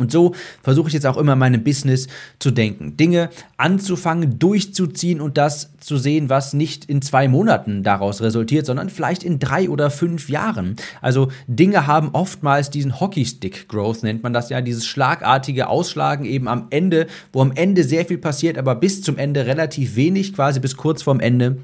Und 0.00 0.10
so 0.10 0.34
versuche 0.62 0.88
ich 0.88 0.94
jetzt 0.94 1.06
auch 1.06 1.16
immer 1.16 1.36
meine 1.36 1.58
Business 1.58 2.08
zu 2.38 2.50
denken. 2.50 2.96
Dinge 2.96 3.30
anzufangen, 3.56 4.38
durchzuziehen 4.38 5.20
und 5.20 5.36
das 5.36 5.70
zu 5.78 5.96
sehen, 5.98 6.28
was 6.28 6.54
nicht 6.54 6.86
in 6.86 7.02
zwei 7.02 7.28
Monaten 7.28 7.82
daraus 7.82 8.20
resultiert, 8.22 8.66
sondern 8.66 8.90
vielleicht 8.90 9.22
in 9.22 9.38
drei 9.38 9.68
oder 9.68 9.90
fünf 9.90 10.28
Jahren. 10.28 10.76
Also 11.00 11.28
Dinge 11.46 11.86
haben 11.86 12.10
oftmals 12.12 12.70
diesen 12.70 12.98
Hockeystick 13.00 13.68
Growth, 13.68 14.02
nennt 14.02 14.22
man 14.22 14.32
das 14.32 14.48
ja, 14.48 14.60
dieses 14.60 14.86
schlagartige 14.86 15.68
Ausschlagen 15.68 16.24
eben 16.24 16.48
am 16.48 16.66
Ende, 16.70 17.06
wo 17.32 17.42
am 17.42 17.52
Ende 17.52 17.84
sehr 17.84 18.06
viel 18.06 18.18
passiert, 18.18 18.58
aber 18.58 18.74
bis 18.74 19.02
zum 19.02 19.18
Ende 19.18 19.46
relativ 19.46 19.96
wenig, 19.96 20.34
quasi 20.34 20.60
bis 20.60 20.76
kurz 20.76 21.02
vorm 21.02 21.20
Ende. 21.20 21.58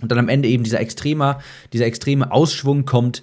Und 0.00 0.10
dann 0.10 0.18
am 0.18 0.28
Ende 0.28 0.48
eben 0.48 0.64
dieser 0.64 0.80
extreme, 0.80 1.38
dieser 1.72 1.86
extreme 1.86 2.32
Ausschwung 2.32 2.84
kommt 2.84 3.22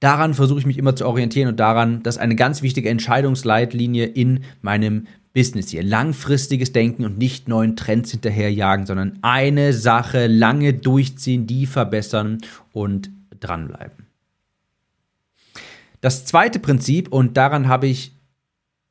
Daran 0.00 0.32
versuche 0.32 0.58
ich 0.58 0.66
mich 0.66 0.78
immer 0.78 0.96
zu 0.96 1.06
orientieren 1.06 1.48
und 1.48 1.60
daran, 1.60 2.02
dass 2.02 2.16
eine 2.16 2.34
ganz 2.34 2.62
wichtige 2.62 2.88
Entscheidungsleitlinie 2.88 4.06
in 4.06 4.44
meinem 4.62 5.06
Business 5.34 5.68
hier. 5.68 5.82
Langfristiges 5.82 6.72
Denken 6.72 7.04
und 7.04 7.18
nicht 7.18 7.48
neuen 7.48 7.76
Trends 7.76 8.10
hinterherjagen, 8.10 8.86
sondern 8.86 9.18
eine 9.20 9.74
Sache 9.74 10.26
lange 10.26 10.72
durchziehen, 10.72 11.46
die 11.46 11.66
verbessern 11.66 12.38
und 12.72 13.10
dranbleiben. 13.38 14.06
Das 16.00 16.24
zweite 16.24 16.58
Prinzip, 16.58 17.12
und 17.12 17.36
daran 17.36 17.68
habe 17.68 17.86
ich 17.86 18.12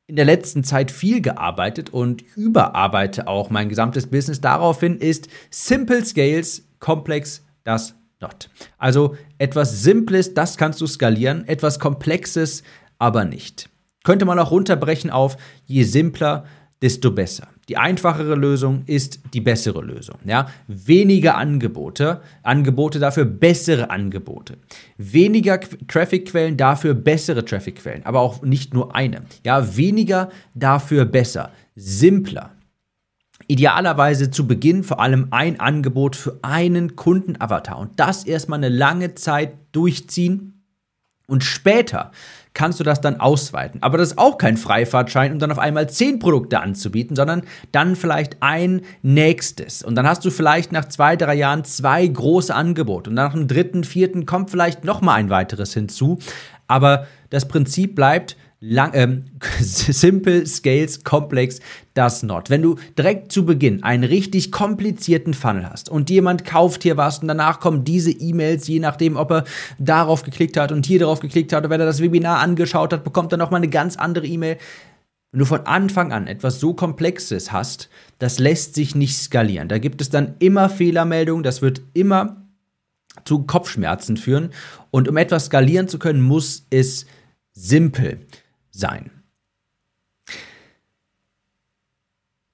in 0.06 0.16
der 0.16 0.24
letzten 0.24 0.64
Zeit 0.64 0.92
viel 0.92 1.20
gearbeitet 1.20 1.90
und 1.90 2.22
überarbeite 2.36 3.26
auch 3.26 3.50
mein 3.50 3.68
gesamtes 3.68 4.06
Business 4.06 4.40
daraufhin, 4.40 4.98
ist 4.98 5.28
Simple 5.50 6.04
Scales, 6.04 6.68
Complex 6.78 7.44
das 7.64 7.94
not. 8.20 8.50
Also 8.78 9.16
etwas 9.38 9.82
Simples, 9.82 10.34
das 10.34 10.56
kannst 10.56 10.80
du 10.80 10.86
skalieren, 10.86 11.46
etwas 11.48 11.78
Komplexes 11.78 12.62
aber 12.98 13.24
nicht. 13.24 13.68
Könnte 14.04 14.24
man 14.24 14.38
auch 14.38 14.50
runterbrechen 14.50 15.10
auf 15.10 15.36
je 15.66 15.82
simpler, 15.82 16.44
desto 16.82 17.10
besser. 17.10 17.48
Die 17.68 17.76
einfachere 17.76 18.34
Lösung 18.34 18.82
ist 18.86 19.20
die 19.34 19.40
bessere 19.40 19.82
Lösung. 19.82 20.16
Ja? 20.24 20.48
Weniger 20.66 21.36
Angebote, 21.36 22.20
Angebote 22.42 22.98
dafür 22.98 23.24
bessere 23.26 23.90
Angebote. 23.90 24.56
Weniger 24.96 25.60
Trafficquellen, 25.60 26.56
dafür 26.56 26.94
bessere 26.94 27.44
Trafficquellen, 27.44 28.04
aber 28.06 28.20
auch 28.20 28.42
nicht 28.42 28.74
nur 28.74 28.94
eine. 28.94 29.22
Ja, 29.44 29.76
weniger, 29.76 30.30
dafür 30.54 31.04
besser. 31.04 31.52
Simpler. 31.76 32.50
Idealerweise 33.50 34.30
zu 34.30 34.46
Beginn 34.46 34.84
vor 34.84 35.00
allem 35.00 35.26
ein 35.32 35.58
Angebot 35.58 36.14
für 36.14 36.38
einen 36.42 36.94
Kundenavatar 36.94 37.78
und 37.78 37.98
das 37.98 38.22
erstmal 38.22 38.60
eine 38.60 38.68
lange 38.68 39.16
Zeit 39.16 39.54
durchziehen 39.72 40.62
und 41.26 41.42
später 41.42 42.12
kannst 42.54 42.78
du 42.80 42.84
das 42.84 43.00
dann 43.00 43.18
ausweiten. 43.20 43.82
Aber 43.82 43.98
das 43.98 44.12
ist 44.12 44.18
auch 44.18 44.38
kein 44.38 44.56
Freifahrtschein, 44.56 45.32
um 45.32 45.38
dann 45.40 45.50
auf 45.50 45.58
einmal 45.58 45.88
zehn 45.88 46.20
Produkte 46.20 46.60
anzubieten, 46.60 47.16
sondern 47.16 47.42
dann 47.72 47.96
vielleicht 47.96 48.36
ein 48.40 48.82
nächstes. 49.02 49.82
Und 49.82 49.94
dann 49.94 50.06
hast 50.06 50.24
du 50.24 50.30
vielleicht 50.30 50.70
nach 50.70 50.86
zwei, 50.86 51.16
drei 51.16 51.34
Jahren 51.34 51.64
zwei 51.64 52.06
große 52.06 52.54
Angebote. 52.54 53.10
Und 53.10 53.14
nach 53.14 53.32
dem 53.32 53.48
dritten, 53.48 53.82
vierten 53.82 54.26
kommt 54.26 54.50
vielleicht 54.50 54.84
nochmal 54.84 55.18
ein 55.18 55.30
weiteres 55.30 55.74
hinzu. 55.74 56.18
Aber 56.66 57.06
das 57.30 57.48
Prinzip 57.48 57.94
bleibt, 57.94 58.36
lang, 58.60 58.92
ähm, 58.94 59.24
Simple 59.60 60.46
Scales 60.46 61.02
Complex 61.02 61.60
does 61.94 62.22
not. 62.22 62.50
Wenn 62.50 62.62
du 62.62 62.76
direkt 62.96 63.32
zu 63.32 63.44
Beginn 63.44 63.82
einen 63.82 64.04
richtig 64.04 64.52
komplizierten 64.52 65.34
Funnel 65.34 65.68
hast 65.68 65.88
und 65.88 66.10
jemand 66.10 66.44
kauft 66.44 66.82
hier 66.82 66.96
was 66.96 67.18
und 67.18 67.28
danach 67.28 67.60
kommen 67.60 67.84
diese 67.84 68.10
E-Mails, 68.10 68.68
je 68.68 68.78
nachdem, 68.78 69.16
ob 69.16 69.30
er 69.30 69.44
darauf 69.78 70.22
geklickt 70.22 70.56
hat 70.56 70.72
und 70.72 70.86
hier 70.86 71.00
darauf 71.00 71.20
geklickt 71.20 71.52
hat 71.52 71.60
oder 71.60 71.70
wenn 71.70 71.80
er 71.80 71.86
das 71.86 72.02
Webinar 72.02 72.38
angeschaut 72.40 72.92
hat, 72.92 73.02
bekommt 73.02 73.32
er 73.32 73.38
nochmal 73.38 73.60
eine 73.60 73.70
ganz 73.70 73.96
andere 73.96 74.26
E-Mail. 74.26 74.58
Wenn 75.32 75.38
du 75.38 75.44
von 75.44 75.60
Anfang 75.66 76.12
an 76.12 76.26
etwas 76.26 76.60
so 76.60 76.74
Komplexes 76.74 77.52
hast, 77.52 77.88
das 78.18 78.38
lässt 78.38 78.74
sich 78.74 78.94
nicht 78.94 79.16
skalieren. 79.16 79.68
Da 79.68 79.78
gibt 79.78 80.00
es 80.00 80.10
dann 80.10 80.34
immer 80.40 80.68
Fehlermeldungen, 80.68 81.44
das 81.44 81.62
wird 81.62 81.82
immer 81.94 82.44
zu 83.24 83.44
Kopfschmerzen 83.44 84.16
führen. 84.16 84.50
Und 84.90 85.08
um 85.08 85.16
etwas 85.16 85.46
skalieren 85.46 85.88
zu 85.88 85.98
können, 86.00 86.20
muss 86.20 86.66
es 86.70 87.06
simpel 87.52 88.26
sein. 88.70 89.19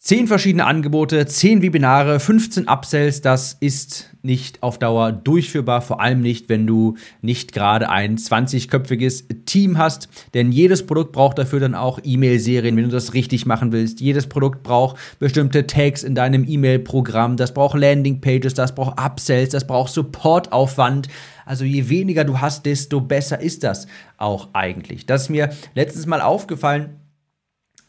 Zehn 0.07 0.29
verschiedene 0.29 0.67
Angebote, 0.67 1.27
zehn 1.27 1.63
Webinare, 1.63 2.21
15 2.21 2.69
Upsells, 2.69 3.23
das 3.23 3.57
ist 3.59 4.15
nicht 4.23 4.63
auf 4.63 4.79
Dauer 4.79 5.11
durchführbar, 5.11 5.83
vor 5.83 6.01
allem 6.01 6.21
nicht, 6.21 6.49
wenn 6.49 6.65
du 6.65 6.95
nicht 7.23 7.53
gerade 7.53 7.89
ein 7.89 8.17
20-köpfiges 8.17 9.25
Team 9.47 9.79
hast, 9.79 10.09
denn 10.33 10.53
jedes 10.53 10.87
Produkt 10.87 11.11
braucht 11.11 11.39
dafür 11.39 11.59
dann 11.59 11.75
auch 11.75 11.99
E-Mail-Serien, 12.05 12.77
wenn 12.77 12.85
du 12.85 12.91
das 12.91 13.15
richtig 13.15 13.47
machen 13.47 13.73
willst. 13.73 14.01
Jedes 14.01 14.29
Produkt 14.29 14.63
braucht 14.63 14.97
bestimmte 15.19 15.67
Tags 15.67 16.05
in 16.05 16.15
deinem 16.15 16.45
E-Mail-Programm, 16.47 17.37
das 17.37 17.53
braucht 17.53 17.77
Landing-Pages, 17.77 18.55
das 18.55 18.77
braucht 18.77 19.01
Upsells, 19.01 19.51
das 19.51 19.67
braucht 19.67 19.93
Supportaufwand. 19.93 21.09
Also 21.45 21.65
je 21.65 21.89
weniger 21.89 22.23
du 22.23 22.41
hast, 22.41 22.65
desto 22.65 23.01
besser 23.01 23.41
ist 23.41 23.65
das 23.65 23.89
auch 24.19 24.51
eigentlich. 24.53 25.05
Das 25.05 25.23
ist 25.23 25.31
mir 25.31 25.51
letztens 25.75 26.07
mal 26.07 26.21
aufgefallen, 26.21 26.91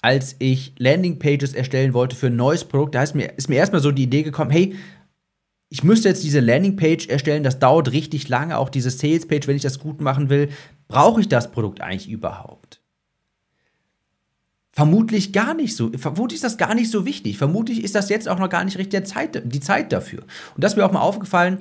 als 0.01 0.35
ich 0.39 0.73
Landingpages 0.77 1.53
erstellen 1.53 1.93
wollte 1.93 2.15
für 2.15 2.27
ein 2.27 2.35
neues 2.35 2.63
Produkt, 2.63 2.95
da 2.95 3.03
ist 3.03 3.15
mir, 3.15 3.37
ist 3.37 3.49
mir 3.49 3.55
erstmal 3.55 3.81
so 3.81 3.91
die 3.91 4.03
Idee 4.03 4.23
gekommen, 4.23 4.51
hey, 4.51 4.75
ich 5.69 5.83
müsste 5.83 6.07
jetzt 6.09 6.23
diese 6.23 6.39
Landingpage 6.39 7.07
erstellen, 7.07 7.43
das 7.43 7.59
dauert 7.59 7.91
richtig 7.91 8.29
lange, 8.29 8.57
auch 8.57 8.69
diese 8.69 8.89
Salespage, 8.89 9.47
wenn 9.47 9.57
ich 9.57 9.63
das 9.63 9.79
gut 9.79 9.99
machen 9.99 10.29
will. 10.29 10.49
Brauche 10.87 11.19
ich 11.19 11.27
das 11.27 11.51
Produkt 11.51 11.81
eigentlich 11.81 12.09
überhaupt? 12.09 12.81
Vermutlich 14.71 15.33
gar 15.33 15.53
nicht 15.55 15.75
so. 15.75 15.91
Vermutlich 15.97 16.37
ist 16.37 16.43
das 16.43 16.57
gar 16.57 16.75
nicht 16.75 16.91
so 16.91 17.05
wichtig. 17.05 17.37
Vermutlich 17.37 17.83
ist 17.83 17.95
das 17.95 18.09
jetzt 18.09 18.29
auch 18.29 18.39
noch 18.39 18.49
gar 18.49 18.63
nicht 18.63 18.77
richtig 18.77 19.07
Zeit, 19.07 19.41
die 19.43 19.59
Zeit 19.59 19.91
dafür. 19.91 20.21
Und 20.55 20.63
das 20.63 20.73
ist 20.73 20.77
mir 20.77 20.85
auch 20.85 20.91
mal 20.91 21.01
aufgefallen, 21.01 21.57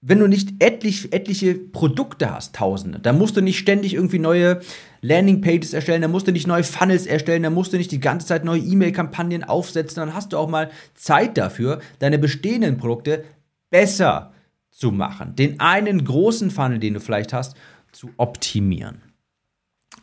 wenn 0.00 0.18
du 0.18 0.26
nicht 0.26 0.62
etlich, 0.62 1.12
etliche 1.12 1.54
Produkte 1.54 2.32
hast, 2.34 2.54
tausende, 2.54 2.98
dann 2.98 3.18
musst 3.18 3.36
du 3.36 3.40
nicht 3.40 3.58
ständig 3.58 3.94
irgendwie 3.94 4.18
neue 4.18 4.60
Landingpages 5.02 5.74
erstellen, 5.74 6.00
dann 6.00 6.12
musst 6.12 6.28
du 6.28 6.32
nicht 6.32 6.46
neue 6.46 6.62
Funnels 6.64 7.06
erstellen, 7.06 7.42
dann 7.42 7.54
musst 7.54 7.72
du 7.72 7.76
nicht 7.76 7.90
die 7.90 8.00
ganze 8.00 8.26
Zeit 8.26 8.44
neue 8.44 8.60
E-Mail-Kampagnen 8.60 9.44
aufsetzen, 9.44 9.96
dann 9.96 10.14
hast 10.14 10.32
du 10.32 10.38
auch 10.38 10.48
mal 10.48 10.70
Zeit 10.94 11.36
dafür, 11.36 11.80
deine 11.98 12.18
bestehenden 12.18 12.78
Produkte 12.78 13.24
besser 13.68 14.32
zu 14.70 14.92
machen, 14.92 15.34
den 15.34 15.60
einen 15.60 16.04
großen 16.04 16.50
Funnel, 16.50 16.78
den 16.78 16.94
du 16.94 17.00
vielleicht 17.00 17.32
hast, 17.32 17.56
zu 17.90 18.10
optimieren. 18.16 19.02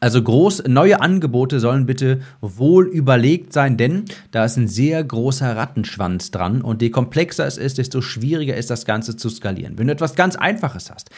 Also 0.02 0.22
groß, 0.22 0.64
neue 0.68 1.02
Angebote 1.02 1.60
sollen 1.60 1.86
bitte 1.86 2.22
wohl 2.42 2.88
überlegt 2.88 3.52
sein, 3.52 3.76
denn 3.76 4.06
da 4.32 4.46
ist 4.46 4.56
ein 4.56 4.68
sehr 4.68 5.04
großer 5.04 5.58
Rattenschwanz 5.58 6.32
dran 6.32 6.62
und 6.62 6.82
je 6.82 6.90
komplexer 6.90 7.46
es 7.46 7.58
ist, 7.58 7.80
desto 7.80 8.02
schwieriger 8.02 8.56
ist 8.56 8.70
das 8.70 8.86
Ganze 8.86 9.18
zu 9.18 9.30
skalieren. 9.30 9.78
Wenn 9.78 9.88
du 9.88 9.94
etwas 9.94 10.16
ganz 10.16 10.36
Einfaches 10.36 10.92
hast, 10.92 11.10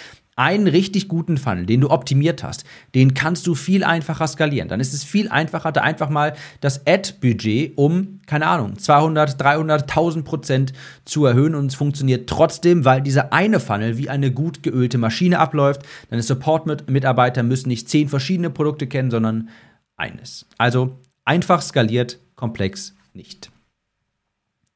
einen 0.42 0.66
richtig 0.66 1.08
guten 1.08 1.38
Funnel, 1.38 1.68
den 1.68 1.82
du 1.82 1.92
optimiert 1.92 2.44
hast, 2.44 2.64
den 2.96 3.14
kannst 3.14 3.46
du 3.46 3.54
viel 3.54 3.84
einfacher 3.84 4.28
skalieren. 4.28 4.70
Dann 4.70 4.80
ist 4.80 4.92
es 4.92 5.04
viel 5.04 5.30
einfacher, 5.30 5.72
da 5.72 5.82
einfach 5.82 6.10
mal 6.10 6.34
das 6.62 6.88
Ad-Budget 6.88 7.78
um, 7.78 8.22
keine 8.26 8.48
Ahnung, 8.48 8.76
200, 8.76 9.40
300, 9.40 9.84
1000 9.84 10.26
Prozent 10.26 10.74
zu 11.06 11.28
erhöhen 11.28 11.54
und 11.54 11.68
es 11.68 11.76
funktioniert 11.76 12.28
trotzdem, 12.28 12.86
weil 12.86 13.04
dieser 13.04 13.32
eine 13.32 13.60
Funnel 13.60 14.00
wie 14.00 14.10
eine 14.10 14.32
gut 14.32 14.64
geölte 14.64 14.98
Maschine 14.98 15.38
abläuft. 15.38 15.84
Deine 16.10 16.24
Support-Mitarbeiter 16.24 17.44
müssen 17.44 17.70
nicht 17.70 17.88
zehn 17.88 18.10
verschiedene 18.10 18.50
Produkte 18.50 18.88
kennen, 18.88 19.12
sondern 19.12 19.50
eines. 19.96 20.48
Also 20.58 20.98
einfach 21.24 21.62
skaliert, 21.62 22.18
komplex 22.36 22.96
nicht. 23.14 23.52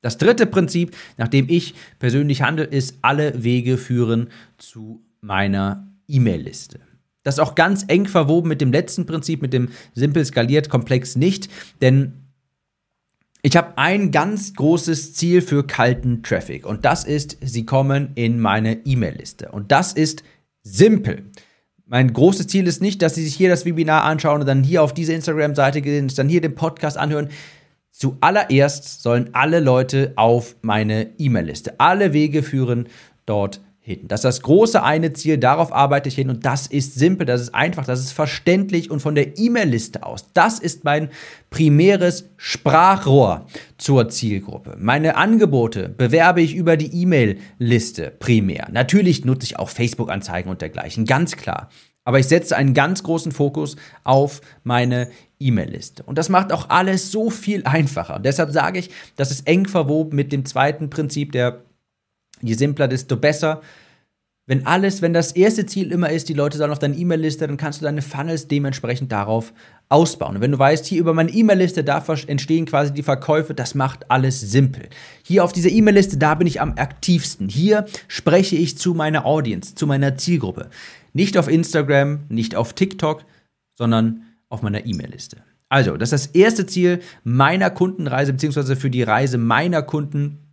Das 0.03 0.19
dritte 0.19 0.45
Prinzip, 0.45 0.95
nach 1.17 1.27
dem 1.27 1.49
ich 1.49 1.73
persönlich 1.97 2.43
handle, 2.43 2.65
ist, 2.65 2.99
alle 3.01 3.43
Wege 3.43 3.79
führen 3.79 4.29
zu 4.59 5.04
meiner 5.25 5.87
E-Mail-Liste. 6.07 6.79
Das 7.23 7.35
ist 7.35 7.39
auch 7.39 7.55
ganz 7.55 7.85
eng 7.87 8.05
verwoben 8.05 8.47
mit 8.47 8.61
dem 8.61 8.71
letzten 8.71 9.05
Prinzip, 9.05 9.41
mit 9.41 9.51
dem 9.53 9.69
simpel 9.95 10.23
skaliert, 10.23 10.69
komplex 10.69 11.15
nicht, 11.15 11.49
denn 11.81 12.13
ich 13.41 13.57
habe 13.57 13.77
ein 13.77 14.11
ganz 14.11 14.53
großes 14.53 15.13
Ziel 15.13 15.41
für 15.41 15.65
kalten 15.65 16.23
Traffic 16.23 16.65
und 16.65 16.85
das 16.85 17.03
ist, 17.03 17.37
sie 17.41 17.65
kommen 17.65 18.11
in 18.15 18.39
meine 18.39 18.85
E-Mail-Liste. 18.85 19.51
Und 19.51 19.71
das 19.71 19.93
ist 19.93 20.23
simpel. 20.63 21.31
Mein 21.85 22.11
großes 22.11 22.47
Ziel 22.47 22.65
ist 22.65 22.81
nicht, 22.81 23.01
dass 23.03 23.13
sie 23.13 23.23
sich 23.23 23.35
hier 23.35 23.49
das 23.49 23.65
Webinar 23.65 24.03
anschauen 24.03 24.41
und 24.41 24.47
dann 24.47 24.63
hier 24.63 24.81
auf 24.81 24.93
diese 24.93 25.13
Instagram-Seite 25.13 25.81
gehen, 25.81 26.11
dann 26.15 26.29
hier 26.29 26.41
den 26.41 26.55
Podcast 26.55 26.97
anhören. 26.97 27.29
Zuallererst 27.91 29.03
sollen 29.03 29.29
alle 29.33 29.59
Leute 29.59 30.13
auf 30.15 30.55
meine 30.61 31.11
E-Mail-Liste. 31.19 31.79
Alle 31.79 32.13
Wege 32.13 32.41
führen 32.41 32.87
dort 33.27 33.61
hin. 33.85 34.07
Das 34.07 34.21
ist 34.21 34.23
das 34.23 34.41
große 34.41 34.81
eine 34.81 35.13
Ziel, 35.13 35.37
darauf 35.37 35.71
arbeite 35.71 36.09
ich 36.09 36.15
hin 36.15 36.31
und 36.31 36.43
das 36.43 36.65
ist 36.65 36.95
simpel, 36.95 37.27
das 37.27 37.39
ist 37.39 37.53
einfach, 37.53 37.85
das 37.85 37.99
ist 37.99 38.13
verständlich 38.13 38.89
und 38.89 38.99
von 38.99 39.13
der 39.13 39.37
E-Mail-Liste 39.37 40.03
aus. 40.03 40.25
Das 40.33 40.57
ist 40.57 40.83
mein 40.83 41.09
primäres 41.51 42.31
Sprachrohr 42.35 43.45
zur 43.77 44.09
Zielgruppe. 44.09 44.75
Meine 44.79 45.17
Angebote 45.17 45.87
bewerbe 45.87 46.41
ich 46.41 46.55
über 46.55 46.77
die 46.77 46.99
E-Mail-Liste 46.99 48.11
primär. 48.17 48.69
Natürlich 48.71 49.23
nutze 49.23 49.45
ich 49.45 49.59
auch 49.59 49.69
Facebook-Anzeigen 49.69 50.49
und 50.49 50.61
dergleichen, 50.61 51.05
ganz 51.05 51.37
klar. 51.37 51.69
Aber 52.03 52.17
ich 52.17 52.27
setze 52.27 52.55
einen 52.55 52.73
ganz 52.73 53.03
großen 53.03 53.31
Fokus 53.31 53.75
auf 54.03 54.41
meine 54.63 55.09
E-Mail-Liste. 55.39 56.01
Und 56.01 56.17
das 56.17 56.29
macht 56.29 56.51
auch 56.51 56.71
alles 56.71 57.11
so 57.11 57.29
viel 57.29 57.63
einfacher. 57.65 58.15
Und 58.15 58.25
deshalb 58.25 58.49
sage 58.49 58.79
ich, 58.79 58.89
das 59.15 59.29
ist 59.29 59.47
eng 59.47 59.67
verwoben 59.67 60.15
mit 60.15 60.31
dem 60.31 60.43
zweiten 60.43 60.89
Prinzip 60.89 61.33
der 61.33 61.61
Je 62.41 62.53
simpler, 62.53 62.87
desto 62.87 63.17
besser. 63.17 63.61
Wenn 64.47 64.67
alles, 64.67 65.01
wenn 65.01 65.13
das 65.13 65.31
erste 65.31 65.65
Ziel 65.65 65.91
immer 65.91 66.11
ist, 66.11 66.29
die 66.29 66.33
Leute 66.33 66.59
sollen 66.59 66.71
auf 66.71 66.77
deine 66.77 66.95
E-Mail-Liste, 66.95 67.47
dann 67.47 67.57
kannst 67.57 67.81
du 67.81 67.85
deine 67.85 68.03
Funnels 68.03 68.47
dementsprechend 68.47 69.11
darauf 69.11 69.53
ausbauen. 69.89 70.35
Und 70.35 70.41
wenn 70.41 70.51
du 70.51 70.59
weißt, 70.59 70.85
hier 70.85 70.99
über 70.99 71.15
meine 71.15 71.31
E-Mail-Liste, 71.31 71.83
da 71.83 72.03
entstehen 72.27 72.67
quasi 72.67 72.93
die 72.93 73.01
Verkäufe, 73.01 73.55
das 73.55 73.73
macht 73.73 74.11
alles 74.11 74.39
simpel. 74.39 74.87
Hier 75.23 75.43
auf 75.43 75.51
dieser 75.51 75.69
E-Mail-Liste, 75.69 76.17
da 76.17 76.35
bin 76.35 76.45
ich 76.45 76.61
am 76.61 76.73
aktivsten. 76.77 77.49
Hier 77.49 77.85
spreche 78.07 78.55
ich 78.55 78.77
zu 78.77 78.93
meiner 78.93 79.25
Audience, 79.25 79.73
zu 79.73 79.87
meiner 79.87 80.15
Zielgruppe. 80.15 80.69
Nicht 81.13 81.39
auf 81.39 81.47
Instagram, 81.47 82.25
nicht 82.29 82.55
auf 82.55 82.73
TikTok, 82.73 83.25
sondern 83.73 84.23
auf 84.49 84.61
meiner 84.61 84.85
E-Mail-Liste. 84.85 85.37
Also, 85.69 85.97
das 85.97 86.13
ist 86.13 86.27
das 86.27 86.35
erste 86.35 86.67
Ziel 86.67 86.99
meiner 87.23 87.71
Kundenreise, 87.71 88.31
beziehungsweise 88.31 88.75
für 88.75 88.91
die 88.91 89.01
Reise 89.01 89.39
meiner 89.39 89.81
Kunden 89.81 90.44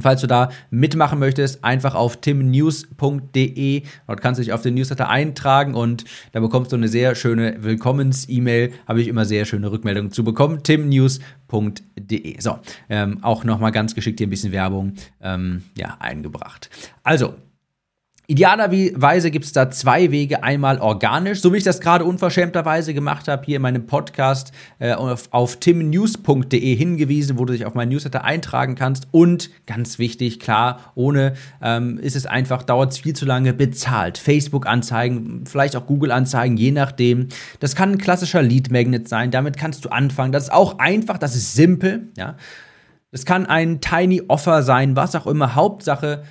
Falls 0.00 0.20
du 0.20 0.26
da 0.26 0.50
mitmachen 0.70 1.18
möchtest, 1.18 1.64
einfach 1.64 1.94
auf 1.94 2.18
timnews.de. 2.18 3.82
Dort 4.06 4.20
kannst 4.20 4.38
du 4.38 4.42
dich 4.44 4.52
auf 4.52 4.62
den 4.62 4.74
Newsletter 4.74 5.08
eintragen 5.08 5.74
und 5.74 6.04
da 6.32 6.40
bekommst 6.40 6.72
du 6.72 6.76
eine 6.76 6.88
sehr 6.88 7.14
schöne 7.14 7.62
Willkommens-E-Mail. 7.62 8.72
Habe 8.86 9.00
ich 9.00 9.08
immer 9.08 9.24
sehr 9.24 9.44
schöne 9.44 9.70
Rückmeldungen 9.70 10.12
zu 10.12 10.24
bekommen. 10.24 10.62
timnews.de. 10.62 12.40
So, 12.40 12.58
ähm, 12.88 13.22
auch 13.22 13.44
nochmal 13.44 13.72
ganz 13.72 13.94
geschickt 13.94 14.18
hier 14.18 14.26
ein 14.26 14.30
bisschen 14.30 14.52
Werbung 14.52 14.94
ähm, 15.20 15.62
ja, 15.76 15.96
eingebracht. 15.98 16.70
Also, 17.02 17.34
Idealerweise 18.28 19.30
gibt 19.30 19.44
es 19.44 19.52
da 19.52 19.70
zwei 19.70 20.10
Wege. 20.10 20.42
Einmal 20.42 20.80
organisch, 20.80 21.40
so 21.40 21.52
wie 21.52 21.58
ich 21.58 21.64
das 21.64 21.80
gerade 21.80 22.04
unverschämterweise 22.04 22.92
gemacht 22.92 23.28
habe, 23.28 23.44
hier 23.46 23.56
in 23.56 23.62
meinem 23.62 23.86
Podcast 23.86 24.52
äh, 24.80 24.94
auf, 24.94 25.28
auf 25.30 25.56
timnews.de 25.56 26.74
hingewiesen, 26.74 27.38
wo 27.38 27.44
du 27.44 27.52
dich 27.52 27.64
auf 27.66 27.74
meinen 27.74 27.90
Newsletter 27.90 28.24
eintragen 28.24 28.74
kannst. 28.74 29.06
Und 29.12 29.50
ganz 29.66 30.00
wichtig, 30.00 30.40
klar, 30.40 30.92
ohne 30.96 31.34
ähm, 31.62 31.98
ist 31.98 32.16
es 32.16 32.26
einfach, 32.26 32.64
dauert 32.64 32.92
es 32.92 32.98
viel 32.98 33.14
zu 33.14 33.26
lange, 33.26 33.52
bezahlt. 33.52 34.18
Facebook-Anzeigen, 34.18 35.44
vielleicht 35.46 35.76
auch 35.76 35.86
Google-Anzeigen, 35.86 36.56
je 36.56 36.72
nachdem. 36.72 37.28
Das 37.60 37.76
kann 37.76 37.92
ein 37.92 37.98
klassischer 37.98 38.42
Lead-Magnet 38.42 39.08
sein, 39.08 39.30
damit 39.30 39.56
kannst 39.56 39.84
du 39.84 39.90
anfangen. 39.90 40.32
Das 40.32 40.44
ist 40.44 40.52
auch 40.52 40.80
einfach, 40.80 41.18
das 41.18 41.36
ist 41.36 41.54
simpel, 41.54 42.08
ja. 42.16 42.36
Das 43.12 43.24
kann 43.24 43.46
ein 43.46 43.80
Tiny 43.80 44.22
Offer 44.28 44.62
sein, 44.62 44.96
was 44.96 45.14
auch 45.14 45.26
immer. 45.26 45.54
Hauptsache, 45.54 46.24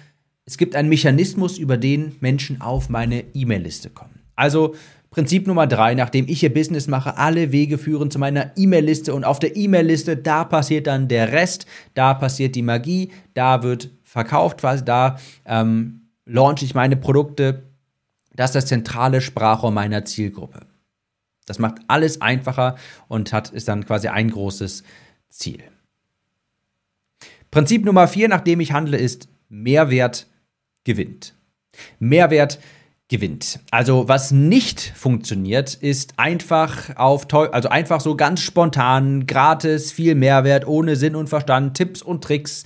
es 0.46 0.58
gibt 0.58 0.75
einen 0.75 0.90
Mechanismus, 0.90 1.58
über 1.58 1.78
den 1.78 2.16
Menschen 2.20 2.62
auf 2.62 2.90
meine 2.90 3.24
E-Mail-Liste 3.34 3.90
kommen. 3.90 4.22
Also 4.36 4.75
Prinzip 5.16 5.48
Nummer 5.48 5.66
drei, 5.66 5.96
nachdem 5.96 6.28
ich 6.28 6.42
hier 6.42 6.54
Business 6.54 6.88
mache, 6.88 7.16
alle 7.18 7.54
Wege 7.54 7.78
führen 7.78 8.12
zu 8.12 8.20
meiner 8.20 8.52
E-Mail-Liste 8.58 9.14
und 9.14 9.24
auf 9.24 9.40
der 9.40 9.56
E-Mail-Liste, 9.56 10.18
da 10.18 10.44
passiert 10.44 10.88
dann 10.88 11.08
der 11.08 11.32
Rest, 11.32 11.66
da 11.94 12.14
passiert 12.14 12.54
die 12.54 12.62
Magie, 12.62 13.14
da 13.34 13.64
wird 13.64 13.92
verkauft, 14.04 14.60
quasi 14.60 14.84
da 14.84 15.18
ähm, 15.46 16.10
launche 16.25 16.66
ich 16.66 16.75
meine 16.75 16.98
Produkte. 16.98 17.64
Das 18.36 18.50
ist 18.50 18.56
das 18.56 18.66
zentrale 18.66 19.22
Sprachrohr 19.22 19.72
meiner 19.72 20.04
Zielgruppe. 20.04 20.66
Das 21.46 21.60
macht 21.60 21.78
alles 21.88 22.20
einfacher 22.20 22.75
und 23.08 23.32
hat, 23.32 23.52
ist 23.52 23.70
dann 23.70 23.86
quasi 23.86 24.10
ein 24.10 24.30
großes 24.30 24.84
Ziel. 25.30 25.64
Prinzip 27.52 27.86
Nummer 27.86 28.10
vier, 28.10 28.28
nachdem 28.28 28.60
ich 28.60 28.74
handle, 28.74 28.98
ist 28.98 29.30
Mehrwert 29.48 30.28
gewinnt. 30.86 31.36
Mehrwert 32.00 32.60
gewinnt. 33.10 33.60
Also 33.70 34.08
was 34.08 34.32
nicht 34.32 34.82
funktioniert, 34.96 35.75
ist 35.75 36.13
einfach 36.18 36.96
auf 36.96 37.27
also 37.34 37.70
einfach 37.70 38.01
so 38.01 38.15
ganz 38.15 38.42
spontan, 38.42 39.27
gratis, 39.27 39.92
viel 39.92 40.15
Mehrwert, 40.15 40.65
ohne 40.65 40.96
Sinn 40.96 41.15
und 41.15 41.27
Verstand, 41.27 41.75
Tipps 41.77 42.01
und 42.01 42.24
Tricks 42.24 42.63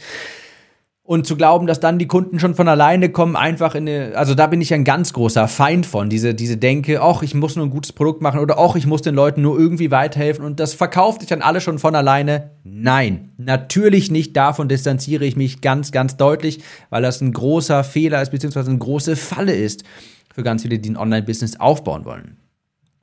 und 1.10 1.26
zu 1.26 1.36
glauben, 1.36 1.66
dass 1.66 1.80
dann 1.80 1.98
die 1.98 2.06
Kunden 2.06 2.40
schon 2.40 2.54
von 2.54 2.68
alleine 2.68 3.10
kommen, 3.10 3.36
einfach 3.36 3.74
in 3.74 3.90
eine, 3.90 4.16
also 4.16 4.36
da 4.36 4.46
bin 4.46 4.62
ich 4.62 4.76
ein 4.76 4.84
ganz 4.84 5.12
großer 5.12 5.48
Feind 5.48 5.88
von, 5.88 6.08
diese, 6.08 6.36
diese 6.36 6.56
Denke, 6.56 7.02
ach, 7.02 7.24
ich 7.24 7.34
muss 7.34 7.56
nur 7.56 7.66
ein 7.66 7.72
gutes 7.72 7.94
Produkt 7.94 8.22
machen 8.22 8.40
oder 8.40 8.60
ach, 8.60 8.76
ich 8.76 8.86
muss 8.86 9.02
den 9.02 9.16
Leuten 9.16 9.42
nur 9.42 9.58
irgendwie 9.58 9.90
weiterhelfen 9.90 10.46
und 10.46 10.60
das 10.60 10.76
verkauft 10.76 11.22
sich 11.22 11.30
dann 11.30 11.42
alle 11.42 11.62
schon 11.62 11.80
von 11.80 11.96
alleine. 11.96 12.52
Nein, 12.64 13.32
natürlich 13.38 14.12
nicht, 14.12 14.38
davon 14.38 14.70
distanziere 14.70 15.26
ich 15.26 15.36
mich 15.36 15.62
ganz, 15.62 15.92
ganz 15.92 16.16
deutlich, 16.16 16.60
weil 16.92 17.02
das 17.02 17.22
ein 17.22 17.34
großer 17.34 17.84
Fehler 17.84 18.22
ist, 18.22 18.30
beziehungsweise 18.30 18.70
eine 18.70 18.78
große 18.78 19.16
Falle 19.16 19.56
ist 19.56 19.84
für 20.32 20.44
ganz 20.44 20.62
viele, 20.62 20.78
die 20.78 20.92
ein 20.92 20.98
Online-Business 20.98 21.60
aufbauen 21.60 22.06
wollen. 22.06 22.38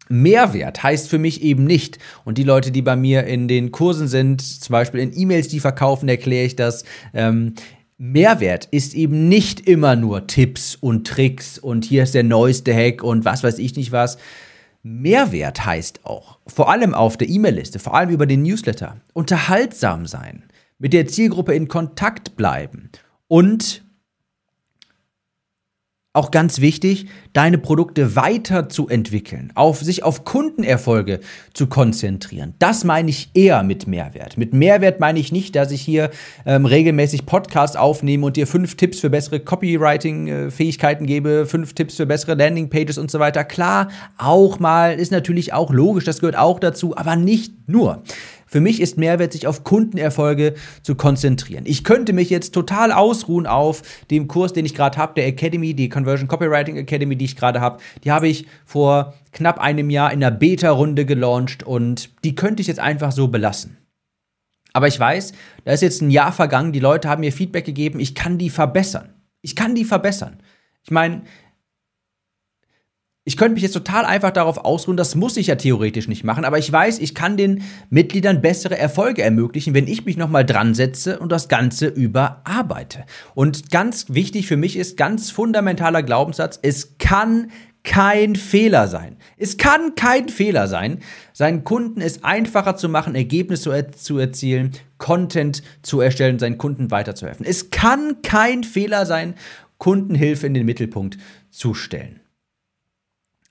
Mehrwert 0.08 0.82
heißt 0.82 1.08
für 1.08 1.18
mich 1.18 1.42
eben 1.42 1.64
nicht, 1.64 1.98
und 2.24 2.38
die 2.38 2.44
Leute, 2.44 2.70
die 2.70 2.82
bei 2.82 2.94
mir 2.94 3.24
in 3.24 3.48
den 3.48 3.72
Kursen 3.72 4.06
sind, 4.06 4.40
zum 4.40 4.72
Beispiel 4.72 5.00
in 5.00 5.12
E-Mails, 5.12 5.48
die 5.48 5.58
verkaufen, 5.58 6.08
erkläre 6.08 6.46
ich 6.46 6.54
das, 6.54 6.84
ähm, 7.12 7.54
Mehrwert 7.98 8.68
ist 8.70 8.94
eben 8.94 9.28
nicht 9.28 9.66
immer 9.66 9.96
nur 9.96 10.26
Tipps 10.26 10.76
und 10.76 11.06
Tricks 11.06 11.58
und 11.58 11.86
hier 11.86 12.02
ist 12.02 12.14
der 12.14 12.24
neueste 12.24 12.74
Hack 12.74 13.02
und 13.02 13.24
was 13.24 13.42
weiß 13.42 13.58
ich 13.58 13.74
nicht 13.76 13.90
was. 13.90 14.18
Mehrwert 14.82 15.64
heißt 15.64 16.04
auch, 16.04 16.38
vor 16.46 16.70
allem 16.70 16.92
auf 16.92 17.16
der 17.16 17.28
E-Mail-Liste, 17.28 17.78
vor 17.78 17.94
allem 17.94 18.10
über 18.10 18.26
den 18.26 18.42
Newsletter, 18.42 18.98
unterhaltsam 19.14 20.04
sein, 20.04 20.44
mit 20.78 20.92
der 20.92 21.06
Zielgruppe 21.06 21.54
in 21.54 21.68
Kontakt 21.68 22.36
bleiben 22.36 22.90
und 23.28 23.85
auch 26.16 26.30
ganz 26.30 26.60
wichtig, 26.60 27.06
deine 27.32 27.58
Produkte 27.58 28.16
weiterzuentwickeln, 28.16 29.52
auf 29.54 29.80
sich 29.80 30.02
auf 30.02 30.24
Kundenerfolge 30.24 31.20
zu 31.52 31.66
konzentrieren. 31.66 32.54
Das 32.58 32.84
meine 32.84 33.10
ich 33.10 33.30
eher 33.34 33.62
mit 33.62 33.86
Mehrwert. 33.86 34.38
Mit 34.38 34.54
Mehrwert 34.54 35.00
meine 35.00 35.18
ich 35.18 35.32
nicht, 35.32 35.54
dass 35.54 35.70
ich 35.70 35.82
hier 35.82 36.10
ähm, 36.46 36.64
regelmäßig 36.66 37.26
Podcasts 37.26 37.76
aufnehme 37.76 38.26
und 38.26 38.36
dir 38.36 38.46
fünf 38.46 38.76
Tipps 38.76 39.00
für 39.00 39.10
bessere 39.10 39.40
Copywriting-Fähigkeiten 39.40 41.06
gebe, 41.06 41.46
fünf 41.46 41.74
Tipps 41.74 41.96
für 41.96 42.06
bessere 42.06 42.34
Landingpages 42.34 42.98
und 42.98 43.10
so 43.10 43.18
weiter. 43.18 43.44
Klar, 43.44 43.88
auch 44.16 44.58
mal 44.58 44.98
ist 44.98 45.12
natürlich 45.12 45.52
auch 45.52 45.72
logisch, 45.72 46.04
das 46.04 46.20
gehört 46.20 46.38
auch 46.38 46.58
dazu, 46.58 46.96
aber 46.96 47.16
nicht 47.16 47.68
nur. 47.68 48.02
Für 48.56 48.62
mich 48.62 48.80
ist 48.80 48.96
Mehrwert, 48.96 49.34
sich 49.34 49.46
auf 49.46 49.64
Kundenerfolge 49.64 50.54
zu 50.80 50.94
konzentrieren. 50.94 51.64
Ich 51.66 51.84
könnte 51.84 52.14
mich 52.14 52.30
jetzt 52.30 52.54
total 52.54 52.90
ausruhen 52.90 53.46
auf 53.46 53.82
dem 54.10 54.28
Kurs, 54.28 54.54
den 54.54 54.64
ich 54.64 54.74
gerade 54.74 54.96
habe, 54.96 55.12
der 55.12 55.26
Academy, 55.26 55.74
die 55.74 55.90
Conversion 55.90 56.26
Copywriting 56.26 56.78
Academy, 56.78 57.16
die 57.16 57.26
ich 57.26 57.36
gerade 57.36 57.60
habe. 57.60 57.82
Die 58.02 58.10
habe 58.10 58.28
ich 58.28 58.46
vor 58.64 59.12
knapp 59.32 59.58
einem 59.58 59.90
Jahr 59.90 60.10
in 60.10 60.20
der 60.20 60.30
Beta-Runde 60.30 61.04
gelauncht 61.04 61.64
und 61.64 62.08
die 62.24 62.34
könnte 62.34 62.62
ich 62.62 62.66
jetzt 62.66 62.80
einfach 62.80 63.12
so 63.12 63.28
belassen. 63.28 63.76
Aber 64.72 64.88
ich 64.88 64.98
weiß, 64.98 65.34
da 65.66 65.72
ist 65.72 65.82
jetzt 65.82 66.00
ein 66.00 66.10
Jahr 66.10 66.32
vergangen, 66.32 66.72
die 66.72 66.80
Leute 66.80 67.10
haben 67.10 67.20
mir 67.20 67.32
Feedback 67.32 67.66
gegeben, 67.66 68.00
ich 68.00 68.14
kann 68.14 68.38
die 68.38 68.48
verbessern. 68.48 69.10
Ich 69.42 69.54
kann 69.54 69.74
die 69.74 69.84
verbessern. 69.84 70.38
Ich 70.82 70.90
meine, 70.90 71.24
ich 73.26 73.36
könnte 73.36 73.54
mich 73.54 73.64
jetzt 73.64 73.72
total 73.72 74.04
einfach 74.04 74.30
darauf 74.30 74.64
ausruhen, 74.64 74.96
das 74.96 75.16
muss 75.16 75.36
ich 75.36 75.48
ja 75.48 75.56
theoretisch 75.56 76.06
nicht 76.06 76.22
machen, 76.22 76.44
aber 76.44 76.58
ich 76.58 76.70
weiß, 76.70 77.00
ich 77.00 77.12
kann 77.12 77.36
den 77.36 77.64
Mitgliedern 77.90 78.40
bessere 78.40 78.78
Erfolge 78.78 79.22
ermöglichen, 79.22 79.74
wenn 79.74 79.88
ich 79.88 80.06
mich 80.06 80.16
nochmal 80.16 80.46
dran 80.46 80.74
setze 80.76 81.18
und 81.18 81.32
das 81.32 81.48
Ganze 81.48 81.88
überarbeite. 81.88 83.04
Und 83.34 83.72
ganz 83.72 84.06
wichtig 84.10 84.46
für 84.46 84.56
mich 84.56 84.76
ist, 84.76 84.96
ganz 84.96 85.32
fundamentaler 85.32 86.04
Glaubenssatz, 86.04 86.60
es 86.62 86.98
kann 86.98 87.50
kein 87.82 88.36
Fehler 88.36 88.86
sein. 88.86 89.16
Es 89.36 89.56
kann 89.56 89.96
kein 89.96 90.28
Fehler 90.28 90.68
sein, 90.68 91.00
seinen 91.32 91.64
Kunden 91.64 92.00
es 92.00 92.22
einfacher 92.22 92.76
zu 92.76 92.88
machen, 92.88 93.16
Ergebnisse 93.16 93.90
zu, 93.96 94.18
er 94.18 94.26
erzielen, 94.26 94.70
Content 94.98 95.64
zu 95.82 96.00
erstellen, 96.00 96.38
seinen 96.38 96.58
Kunden 96.58 96.92
weiterzuhelfen. 96.92 97.44
Es 97.44 97.70
kann 97.70 98.22
kein 98.22 98.62
Fehler 98.62 99.04
sein, 99.04 99.34
Kundenhilfe 99.78 100.46
in 100.46 100.54
den 100.54 100.64
Mittelpunkt 100.64 101.18
zu 101.50 101.74
stellen. 101.74 102.20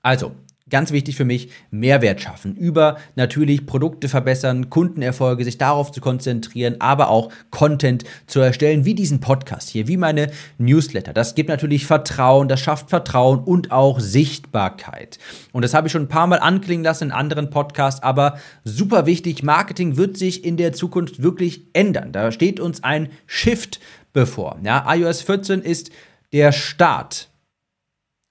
Also, 0.06 0.34
ganz 0.70 0.92
wichtig 0.92 1.16
für 1.16 1.26
mich, 1.26 1.50
Mehrwert 1.72 2.22
schaffen. 2.22 2.56
Über 2.56 2.98
natürlich 3.16 3.66
Produkte 3.66 4.08
verbessern, 4.08 4.70
Kundenerfolge, 4.70 5.44
sich 5.44 5.58
darauf 5.58 5.92
zu 5.92 6.00
konzentrieren, 6.00 6.76
aber 6.78 7.10
auch 7.10 7.32
Content 7.50 8.04
zu 8.28 8.40
erstellen, 8.40 8.86
wie 8.86 8.94
diesen 8.94 9.20
Podcast 9.20 9.68
hier, 9.68 9.88
wie 9.88 9.98
meine 9.98 10.30
Newsletter. 10.60 11.12
Das 11.12 11.34
gibt 11.34 11.50
natürlich 11.50 11.88
Vertrauen, 11.88 12.48
das 12.48 12.60
schafft 12.60 12.92
Vertrauen 12.92 13.40
und 13.40 13.72
auch 13.72 14.00
Sichtbarkeit. 14.00 15.18
Und 15.54 15.64
das 15.64 15.74
habe 15.74 15.88
ich 15.88 15.92
schon 15.92 16.04
ein 16.04 16.08
paar 16.08 16.28
Mal 16.28 16.38
anklingen 16.38 16.84
lassen 16.84 17.06
in 17.06 17.12
anderen 17.12 17.50
Podcasts, 17.50 18.04
aber 18.04 18.38
super 18.64 19.08
wichtig, 19.08 19.42
Marketing 19.42 19.98
wird 19.98 20.18
sich 20.18 20.46
in 20.46 20.56
der 20.56 20.74
Zukunft 20.74 21.24
wirklich 21.24 21.64
ändern. 21.74 22.12
Da 22.12 22.32
steht 22.32 22.60
uns 22.60 22.84
ein 22.84 23.10
Shift 23.26 23.80
bevor. 24.14 24.60
Ja, 24.64 24.86
iOS 24.88 25.24
14 25.24 25.64
ist 25.64 25.90
der 26.32 26.52
Start 26.52 27.30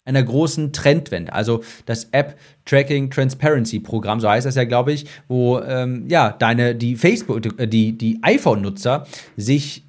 einer 0.04 0.22
großen 0.22 0.72
Trendwende. 0.72 1.32
Also 1.32 1.62
das 1.86 2.08
App 2.12 2.38
Tracking 2.64 3.10
Transparency 3.10 3.80
Programm, 3.80 4.20
so 4.20 4.28
heißt 4.28 4.46
das 4.46 4.54
ja, 4.54 4.64
glaube 4.64 4.92
ich, 4.92 5.06
wo 5.28 5.60
ähm, 5.60 6.06
ja 6.08 6.30
deine 6.30 6.74
die 6.74 6.96
Facebook, 6.96 7.58
äh, 7.58 7.66
die 7.66 7.96
die 7.96 8.18
iPhone-Nutzer 8.22 9.06
sich 9.36 9.84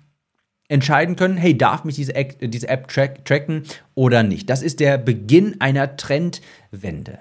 entscheiden 0.67 1.15
können, 1.15 1.37
hey, 1.37 1.57
darf 1.57 1.83
mich 1.83 1.95
diese, 1.95 2.15
App, 2.15 2.37
diese 2.41 2.67
App 2.67 2.87
track, 2.87 3.23
tracken 3.25 3.63
oder 3.93 4.23
nicht. 4.23 4.49
Das 4.49 4.61
ist 4.61 4.79
der 4.79 4.97
Beginn 4.97 5.61
einer 5.61 5.95
Trendwende. 5.95 7.19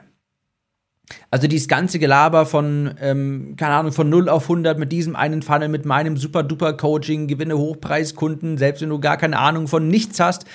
Also 1.30 1.46
dieses 1.46 1.68
ganze 1.68 1.98
Gelaber 1.98 2.46
von, 2.46 2.94
ähm, 3.00 3.54
keine 3.58 3.74
Ahnung, 3.74 3.92
von 3.92 4.08
0 4.08 4.30
auf 4.30 4.44
100 4.44 4.78
mit 4.78 4.90
diesem 4.90 5.14
einen 5.14 5.42
Funnel, 5.42 5.68
mit 5.68 5.84
meinem 5.84 6.16
super-duper-Coaching, 6.16 7.26
gewinne 7.26 7.58
Hochpreiskunden, 7.58 8.56
selbst 8.56 8.80
wenn 8.80 8.88
du 8.88 8.98
gar 8.98 9.18
keine 9.18 9.38
Ahnung 9.38 9.68
von 9.68 9.88
nichts 9.88 10.18
hast, 10.20 10.46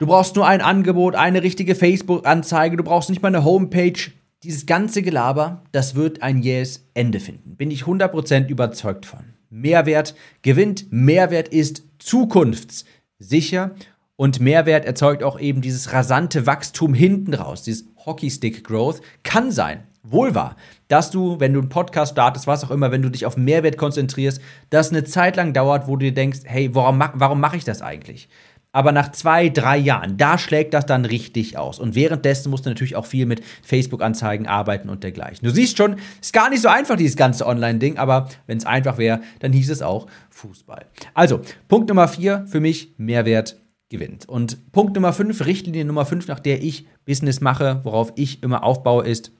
Du 0.00 0.06
brauchst 0.06 0.34
nur 0.34 0.46
ein 0.46 0.62
Angebot, 0.62 1.14
eine 1.14 1.42
richtige 1.42 1.74
Facebook-Anzeige, 1.74 2.78
du 2.78 2.82
brauchst 2.82 3.10
nicht 3.10 3.20
mal 3.20 3.28
eine 3.28 3.44
Homepage. 3.44 4.00
Dieses 4.42 4.64
ganze 4.64 5.02
Gelaber, 5.02 5.62
das 5.72 5.94
wird 5.94 6.22
ein 6.22 6.38
jähes 6.38 6.88
Ende 6.94 7.20
finden. 7.20 7.56
Bin 7.56 7.70
ich 7.70 7.82
100% 7.82 8.48
überzeugt 8.48 9.04
von. 9.04 9.34
Mehrwert 9.50 10.14
gewinnt, 10.40 10.90
Mehrwert 10.90 11.48
ist 11.48 11.82
zukunftssicher 11.98 13.72
und 14.16 14.40
Mehrwert 14.40 14.86
erzeugt 14.86 15.22
auch 15.22 15.38
eben 15.38 15.60
dieses 15.60 15.92
rasante 15.92 16.46
Wachstum 16.46 16.94
hinten 16.94 17.34
raus, 17.34 17.64
dieses 17.64 17.84
Hockeystick 18.06 18.64
Growth. 18.64 19.02
Kann 19.22 19.50
sein, 19.52 19.82
wohl 20.02 20.34
wahr, 20.34 20.56
dass 20.88 21.10
du, 21.10 21.40
wenn 21.40 21.52
du 21.52 21.60
einen 21.60 21.68
Podcast 21.68 22.12
startest, 22.12 22.46
was 22.46 22.64
auch 22.64 22.70
immer, 22.70 22.90
wenn 22.90 23.02
du 23.02 23.10
dich 23.10 23.26
auf 23.26 23.36
Mehrwert 23.36 23.76
konzentrierst, 23.76 24.40
das 24.70 24.88
eine 24.88 25.04
Zeit 25.04 25.36
lang 25.36 25.52
dauert, 25.52 25.88
wo 25.88 25.96
du 25.96 26.06
dir 26.06 26.14
denkst, 26.14 26.40
hey, 26.44 26.74
warum, 26.74 27.04
warum 27.12 27.38
mache 27.38 27.58
ich 27.58 27.64
das 27.64 27.82
eigentlich? 27.82 28.30
Aber 28.72 28.92
nach 28.92 29.10
zwei, 29.10 29.48
drei 29.48 29.76
Jahren, 29.78 30.16
da 30.16 30.38
schlägt 30.38 30.74
das 30.74 30.86
dann 30.86 31.04
richtig 31.04 31.58
aus. 31.58 31.80
Und 31.80 31.96
währenddessen 31.96 32.50
musst 32.50 32.66
du 32.66 32.70
natürlich 32.70 32.94
auch 32.94 33.06
viel 33.06 33.26
mit 33.26 33.42
Facebook-Anzeigen 33.62 34.46
arbeiten 34.46 34.88
und 34.88 35.02
dergleichen. 35.02 35.44
Du 35.46 35.52
siehst 35.52 35.76
schon, 35.76 35.96
ist 36.20 36.32
gar 36.32 36.50
nicht 36.50 36.62
so 36.62 36.68
einfach, 36.68 36.96
dieses 36.96 37.16
ganze 37.16 37.46
Online-Ding, 37.46 37.98
aber 37.98 38.28
wenn 38.46 38.58
es 38.58 38.66
einfach 38.66 38.96
wäre, 38.96 39.22
dann 39.40 39.52
hieß 39.52 39.70
es 39.70 39.82
auch 39.82 40.06
Fußball. 40.30 40.86
Also, 41.14 41.40
Punkt 41.66 41.88
Nummer 41.88 42.06
vier 42.06 42.46
für 42.46 42.60
mich, 42.60 42.94
Mehrwert 42.96 43.56
gewinnt. 43.88 44.28
Und 44.28 44.70
Punkt 44.70 44.94
Nummer 44.94 45.12
fünf, 45.12 45.44
Richtlinie 45.44 45.84
Nummer 45.84 46.06
fünf, 46.06 46.28
nach 46.28 46.38
der 46.38 46.62
ich 46.62 46.86
Business 47.04 47.40
mache, 47.40 47.80
worauf 47.82 48.12
ich 48.14 48.40
immer 48.44 48.62
aufbaue, 48.62 49.04
ist, 49.04 49.32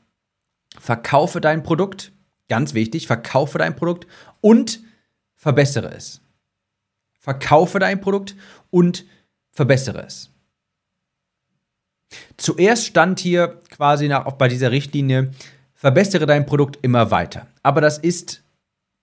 verkaufe 0.77 1.41
dein 1.41 1.63
Produkt, 1.63 2.11
ganz 2.49 2.75
wichtig, 2.75 3.07
verkaufe 3.07 3.59
dein 3.59 3.77
Produkt 3.77 4.09
und 4.41 4.81
verbessere 5.37 5.95
es. 5.95 6.21
Verkaufe 7.21 7.79
dein 7.79 8.01
Produkt 8.01 8.35
und 8.71 8.99
verbessere 8.99 9.20
verbessere 9.61 10.07
es. 10.07 10.31
Zuerst 12.39 12.87
stand 12.87 13.21
hier 13.21 13.61
quasi 13.69 14.09
nach, 14.09 14.25
bei 14.33 14.49
dieser 14.49 14.71
Richtlinie, 14.71 15.33
verbessere 15.75 16.25
dein 16.25 16.47
Produkt 16.47 16.79
immer 16.81 17.11
weiter. 17.11 17.47
Aber 17.63 17.83
das 17.83 17.99
ist 17.99 18.43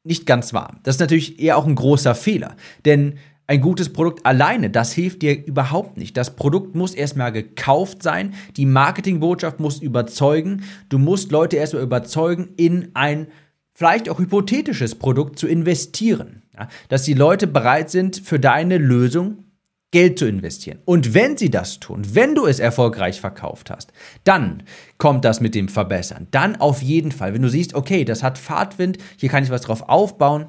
nicht 0.03 0.25
ganz 0.25 0.55
wahr. 0.55 0.79
Das 0.81 0.95
ist 0.95 0.99
natürlich 0.99 1.39
eher 1.39 1.57
auch 1.57 1.67
ein 1.67 1.75
großer 1.75 2.15
Fehler. 2.15 2.55
Denn 2.85 3.19
ein 3.45 3.61
gutes 3.61 3.93
Produkt 3.93 4.25
alleine, 4.25 4.71
das 4.71 4.93
hilft 4.93 5.21
dir 5.21 5.45
überhaupt 5.45 5.95
nicht. 5.97 6.17
Das 6.17 6.35
Produkt 6.35 6.73
muss 6.73 6.95
erstmal 6.95 7.31
gekauft 7.31 8.01
sein, 8.01 8.33
die 8.55 8.65
Marketingbotschaft 8.65 9.59
muss 9.59 9.79
überzeugen, 9.79 10.63
du 10.89 10.97
musst 10.97 11.31
Leute 11.31 11.57
erstmal 11.57 11.83
überzeugen, 11.83 12.49
in 12.57 12.89
ein 12.95 13.27
vielleicht 13.75 14.09
auch 14.09 14.17
hypothetisches 14.17 14.95
Produkt 14.95 15.37
zu 15.37 15.47
investieren. 15.47 16.41
Ja, 16.57 16.67
dass 16.89 17.03
die 17.03 17.13
Leute 17.13 17.45
bereit 17.45 17.91
sind, 17.91 18.17
für 18.17 18.39
deine 18.39 18.79
Lösung 18.79 19.43
Geld 19.91 20.19
zu 20.19 20.27
investieren. 20.27 20.79
Und 20.85 21.13
wenn 21.13 21.37
sie 21.37 21.49
das 21.49 21.79
tun, 21.79 22.01
wenn 22.13 22.35
du 22.35 22.45
es 22.45 22.59
erfolgreich 22.59 23.21
verkauft 23.21 23.71
hast, 23.71 23.93
dann 24.25 24.63
kommt 24.97 25.23
das 25.23 25.39
mit 25.39 25.55
dem 25.55 25.69
Verbessern. 25.69 26.27
Dann 26.31 26.57
auf 26.57 26.81
jeden 26.81 27.11
Fall, 27.11 27.33
wenn 27.33 27.41
du 27.41 27.49
siehst, 27.49 27.73
okay, 27.73 28.03
das 28.03 28.21
hat 28.21 28.37
Fahrtwind, 28.37 28.97
hier 29.15 29.29
kann 29.29 29.43
ich 29.43 29.49
was 29.49 29.61
drauf 29.61 29.87
aufbauen, 29.87 30.47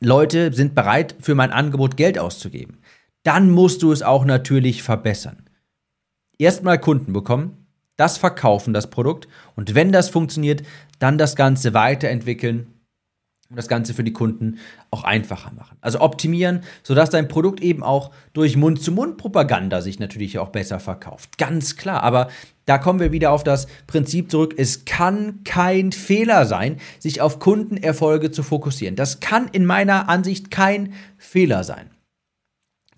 Leute 0.00 0.52
sind 0.52 0.74
bereit, 0.74 1.16
für 1.20 1.34
mein 1.34 1.50
Angebot 1.50 1.96
Geld 1.96 2.18
auszugeben, 2.18 2.78
dann 3.24 3.50
musst 3.50 3.82
du 3.82 3.90
es 3.90 4.02
auch 4.02 4.24
natürlich 4.24 4.82
verbessern. 4.82 5.48
Erstmal 6.38 6.78
Kunden 6.78 7.12
bekommen, 7.12 7.66
das 7.96 8.18
verkaufen, 8.18 8.74
das 8.74 8.90
Produkt, 8.90 9.26
und 9.56 9.74
wenn 9.74 9.90
das 9.90 10.10
funktioniert, 10.10 10.62
dann 10.98 11.18
das 11.18 11.34
Ganze 11.34 11.74
weiterentwickeln 11.74 12.75
und 13.48 13.56
das 13.56 13.68
Ganze 13.68 13.94
für 13.94 14.02
die 14.02 14.12
Kunden 14.12 14.58
auch 14.90 15.04
einfacher 15.04 15.52
machen. 15.52 15.76
Also 15.80 16.00
optimieren, 16.00 16.62
sodass 16.82 17.10
dein 17.10 17.28
Produkt 17.28 17.60
eben 17.60 17.82
auch 17.82 18.10
durch 18.32 18.56
Mund-zu-Mund-Propaganda 18.56 19.82
sich 19.82 20.00
natürlich 20.00 20.38
auch 20.38 20.48
besser 20.48 20.80
verkauft. 20.80 21.38
Ganz 21.38 21.76
klar. 21.76 22.02
Aber 22.02 22.28
da 22.64 22.78
kommen 22.78 22.98
wir 22.98 23.12
wieder 23.12 23.30
auf 23.30 23.44
das 23.44 23.68
Prinzip 23.86 24.30
zurück. 24.30 24.54
Es 24.56 24.84
kann 24.84 25.44
kein 25.44 25.92
Fehler 25.92 26.46
sein, 26.46 26.78
sich 26.98 27.20
auf 27.20 27.38
Kundenerfolge 27.38 28.32
zu 28.32 28.42
fokussieren. 28.42 28.96
Das 28.96 29.20
kann 29.20 29.48
in 29.48 29.64
meiner 29.64 30.08
Ansicht 30.08 30.50
kein 30.50 30.94
Fehler 31.16 31.62
sein. 31.62 31.90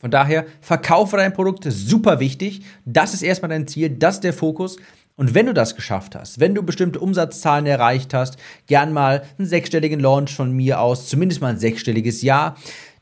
Von 0.01 0.11
daher, 0.13 0.47
verkaufe 0.61 1.17
dein 1.17 1.33
Produkt, 1.33 1.65
super 1.69 2.21
wichtig. 2.21 2.63
Das 2.85 3.15
ist 3.15 3.23
erstmal 3.23 3.49
dein 3.49 3.67
Ziel, 3.67 3.91
das 3.91 4.17
ist 4.17 4.25
der 4.25 4.33
Fokus. 4.33 4.77
Und 5.19 5.35
wenn 5.35 5.47
du 5.47 5.53
das 5.53 5.75
geschafft 5.75 6.15
hast, 6.15 6.39
wenn 6.39 6.55
du 6.55 6.63
bestimmte 6.63 7.01
Umsatzzahlen 7.01 7.67
erreicht 7.67 8.15
hast, 8.15 8.37
gern 8.69 8.93
mal 8.93 9.25
einen 9.37 9.49
sechsstelligen 9.49 9.99
Launch 9.99 10.33
von 10.33 10.53
mir 10.53 10.81
aus, 10.81 11.09
zumindest 11.09 11.41
mal 11.41 11.49
ein 11.49 11.59
sechsstelliges 11.59 12.23
Jahr, 12.23 12.57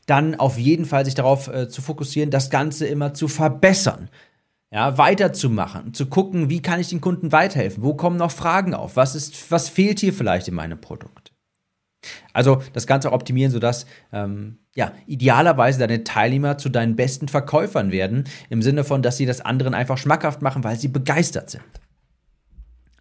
dann 0.07 0.33
auf 0.33 0.57
jeden 0.57 0.85
Fall 0.85 1.05
sich 1.05 1.13
darauf 1.13 1.47
äh, 1.47 1.69
zu 1.69 1.83
fokussieren, 1.83 2.31
das 2.31 2.49
Ganze 2.49 2.87
immer 2.87 3.13
zu 3.13 3.27
verbessern. 3.27 4.09
ja, 4.71 4.97
weiterzumachen, 4.97 5.93
zu 5.93 6.07
gucken, 6.07 6.49
wie 6.49 6.61
kann 6.63 6.79
ich 6.79 6.89
den 6.89 7.01
Kunden 7.01 7.31
weiterhelfen, 7.31 7.83
wo 7.83 7.93
kommen 7.93 8.17
noch 8.17 8.31
Fragen 8.31 8.73
auf, 8.73 8.95
was, 8.95 9.13
ist, 9.13 9.51
was 9.51 9.69
fehlt 9.69 9.99
hier 9.99 10.11
vielleicht 10.11 10.47
in 10.47 10.55
meinem 10.55 10.81
Produkt. 10.81 11.33
Also 12.33 12.63
das 12.73 12.87
Ganze 12.87 13.11
optimieren, 13.11 13.51
sodass 13.51 13.85
ähm, 14.11 14.57
ja, 14.75 14.91
idealerweise 15.05 15.79
deine 15.79 16.03
Teilnehmer 16.03 16.57
zu 16.57 16.69
deinen 16.69 16.95
besten 16.95 17.27
Verkäufern 17.27 17.91
werden, 17.91 18.23
im 18.49 18.63
Sinne 18.63 18.83
von, 18.83 19.03
dass 19.03 19.17
sie 19.17 19.27
das 19.27 19.41
anderen 19.41 19.75
einfach 19.75 19.99
schmackhaft 19.99 20.41
machen, 20.41 20.63
weil 20.63 20.77
sie 20.77 20.87
begeistert 20.87 21.51
sind. 21.51 21.63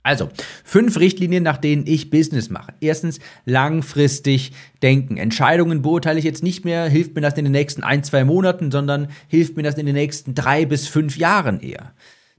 Also, 0.06 0.30
fünf 0.62 1.00
Richtlinien, 1.00 1.42
nach 1.42 1.56
denen 1.56 1.84
ich 1.84 2.10
Business 2.10 2.48
mache. 2.48 2.72
Erstens, 2.78 3.18
langfristig 3.44 4.52
denken. 4.80 5.16
Entscheidungen 5.16 5.82
beurteile 5.82 6.20
ich 6.20 6.24
jetzt 6.24 6.44
nicht 6.44 6.64
mehr, 6.64 6.88
hilft 6.88 7.16
mir 7.16 7.22
das 7.22 7.34
in 7.34 7.44
den 7.44 7.50
nächsten 7.50 7.82
ein, 7.82 8.04
zwei 8.04 8.24
Monaten, 8.24 8.70
sondern 8.70 9.08
hilft 9.26 9.56
mir 9.56 9.64
das 9.64 9.74
in 9.78 9.84
den 9.84 9.96
nächsten 9.96 10.36
drei 10.36 10.64
bis 10.64 10.86
fünf 10.86 11.16
Jahren 11.16 11.58
eher. 11.58 11.92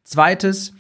Zweites, 0.06 0.72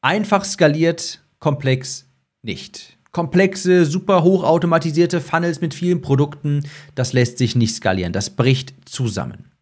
einfach 0.00 0.46
skaliert, 0.46 1.20
komplex 1.38 2.06
nicht. 2.40 2.96
Komplexe, 3.10 3.84
super 3.84 4.22
hochautomatisierte 4.22 5.20
Funnels 5.20 5.60
mit 5.60 5.74
vielen 5.74 6.00
Produkten, 6.00 6.62
das 6.94 7.12
lässt 7.12 7.36
sich 7.36 7.56
nicht 7.56 7.74
skalieren, 7.74 8.14
das 8.14 8.30
bricht 8.30 8.72
zusammen. 8.86 9.52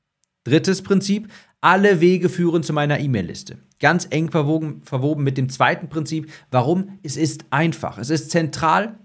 Drittes 0.45 0.83
Prinzip, 0.83 1.33
alle 1.61 2.01
Wege 2.01 2.29
führen 2.29 2.63
zu 2.63 2.73
meiner 2.73 3.01
E-Mail-Liste. 3.01 3.59
Ganz 3.81 4.07
eng 4.11 4.31
verwoben, 4.31 4.83
verwoben 4.85 5.25
mit 5.25 5.39
dem 5.39 5.49
zweiten 5.49 5.89
Prinzip. 5.89 6.31
Warum? 6.51 6.99
Es 7.03 7.17
ist 7.17 7.45
einfach. 7.51 7.99
Es 7.99 8.11
ist 8.11 8.31
zentral. 8.31 8.99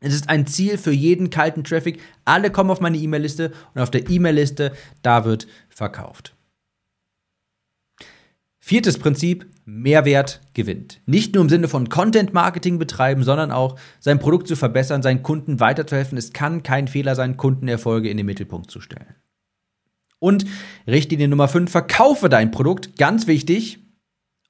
Es 0.00 0.14
ist 0.14 0.28
ein 0.28 0.46
Ziel 0.46 0.78
für 0.78 0.92
jeden 0.92 1.30
kalten 1.30 1.64
Traffic. 1.64 2.00
Alle 2.24 2.50
kommen 2.50 2.70
auf 2.70 2.80
meine 2.80 2.98
E-Mail-Liste 2.98 3.52
und 3.74 3.80
auf 3.80 3.90
der 3.90 4.08
E-Mail-Liste, 4.08 4.72
da 5.02 5.24
wird 5.24 5.48
verkauft. 5.68 6.34
Viertes 8.60 8.98
Prinzip, 8.98 9.46
Mehrwert 9.64 10.40
gewinnt. 10.52 11.00
Nicht 11.06 11.34
nur 11.34 11.42
im 11.42 11.48
Sinne 11.48 11.68
von 11.68 11.88
Content-Marketing 11.88 12.78
betreiben, 12.78 13.24
sondern 13.24 13.50
auch 13.50 13.78
sein 13.98 14.18
Produkt 14.18 14.46
zu 14.46 14.56
verbessern, 14.56 15.02
seinen 15.02 15.22
Kunden 15.22 15.58
weiterzuhelfen. 15.58 16.18
Es 16.18 16.32
kann 16.32 16.62
kein 16.62 16.86
Fehler 16.86 17.14
sein, 17.14 17.38
Kundenerfolge 17.38 18.10
in 18.10 18.18
den 18.18 18.26
Mittelpunkt 18.26 18.70
zu 18.70 18.80
stellen. 18.80 19.14
Und 20.18 20.46
Richtlinie 20.86 21.28
Nummer 21.28 21.48
5, 21.48 21.70
verkaufe 21.70 22.28
dein 22.28 22.50
Produkt, 22.50 22.96
ganz 22.96 23.26
wichtig, 23.26 23.78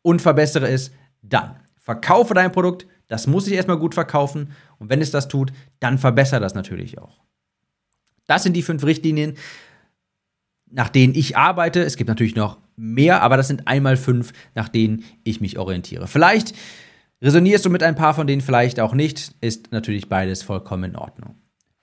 und 0.02 0.22
verbessere 0.22 0.68
es 0.68 0.90
dann. 1.22 1.56
Verkaufe 1.76 2.34
dein 2.34 2.52
Produkt, 2.52 2.86
das 3.08 3.26
muss 3.26 3.46
sich 3.46 3.54
erstmal 3.54 3.78
gut 3.78 3.94
verkaufen 3.94 4.52
und 4.78 4.90
wenn 4.90 5.00
es 5.00 5.10
das 5.10 5.28
tut, 5.28 5.52
dann 5.80 5.98
verbessere 5.98 6.40
das 6.40 6.54
natürlich 6.54 6.98
auch. 6.98 7.20
Das 8.26 8.42
sind 8.42 8.54
die 8.54 8.62
fünf 8.62 8.84
Richtlinien, 8.84 9.36
nach 10.70 10.90
denen 10.90 11.14
ich 11.14 11.36
arbeite. 11.36 11.82
Es 11.82 11.96
gibt 11.96 12.08
natürlich 12.08 12.36
noch 12.36 12.58
mehr, 12.76 13.22
aber 13.22 13.36
das 13.36 13.48
sind 13.48 13.66
einmal 13.66 13.96
fünf, 13.96 14.32
nach 14.54 14.68
denen 14.68 15.04
ich 15.24 15.40
mich 15.40 15.58
orientiere. 15.58 16.06
Vielleicht 16.06 16.54
resonierst 17.22 17.64
du 17.64 17.70
mit 17.70 17.82
ein 17.82 17.94
paar 17.94 18.14
von 18.14 18.26
denen, 18.26 18.42
vielleicht 18.42 18.80
auch 18.80 18.94
nicht, 18.94 19.32
ist 19.40 19.72
natürlich 19.72 20.08
beides 20.08 20.42
vollkommen 20.42 20.84
in 20.84 20.96
Ordnung. 20.96 21.36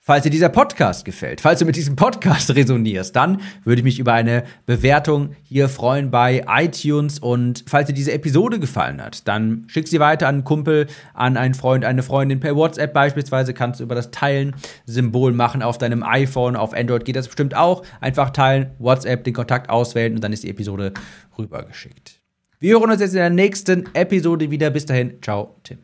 Falls 0.06 0.22
dir 0.22 0.30
dieser 0.30 0.50
Podcast 0.50 1.04
gefällt, 1.04 1.40
falls 1.40 1.58
du 1.58 1.64
mit 1.64 1.74
diesem 1.74 1.96
Podcast 1.96 2.48
resonierst, 2.54 3.16
dann 3.16 3.40
würde 3.64 3.80
ich 3.80 3.84
mich 3.84 3.98
über 3.98 4.12
eine 4.12 4.44
Bewertung 4.64 5.34
hier 5.42 5.68
freuen 5.68 6.12
bei 6.12 6.44
iTunes. 6.46 7.18
Und 7.18 7.64
falls 7.66 7.88
dir 7.88 7.92
diese 7.92 8.12
Episode 8.12 8.60
gefallen 8.60 9.02
hat, 9.02 9.26
dann 9.26 9.64
schick 9.66 9.88
sie 9.88 9.98
weiter 9.98 10.28
an 10.28 10.36
einen 10.36 10.44
Kumpel, 10.44 10.86
an 11.12 11.36
einen 11.36 11.54
Freund, 11.54 11.84
eine 11.84 12.04
Freundin 12.04 12.38
per 12.38 12.54
WhatsApp 12.54 12.92
beispielsweise. 12.92 13.52
Kannst 13.52 13.80
du 13.80 13.84
über 13.84 13.96
das 13.96 14.12
Teilen-Symbol 14.12 15.32
machen 15.32 15.60
auf 15.60 15.76
deinem 15.76 16.04
iPhone, 16.04 16.54
auf 16.54 16.72
Android 16.72 17.04
geht 17.04 17.16
das 17.16 17.26
bestimmt 17.26 17.56
auch. 17.56 17.82
Einfach 18.00 18.30
teilen, 18.30 18.76
WhatsApp, 18.78 19.24
den 19.24 19.34
Kontakt 19.34 19.70
auswählen 19.70 20.14
und 20.14 20.22
dann 20.22 20.32
ist 20.32 20.44
die 20.44 20.50
Episode 20.50 20.92
rübergeschickt. 21.36 22.20
Wir 22.60 22.78
hören 22.78 22.92
uns 22.92 23.00
jetzt 23.00 23.14
in 23.14 23.18
der 23.18 23.30
nächsten 23.30 23.92
Episode 23.92 24.52
wieder. 24.52 24.70
Bis 24.70 24.86
dahin, 24.86 25.20
ciao, 25.20 25.56
Tim. 25.64 25.78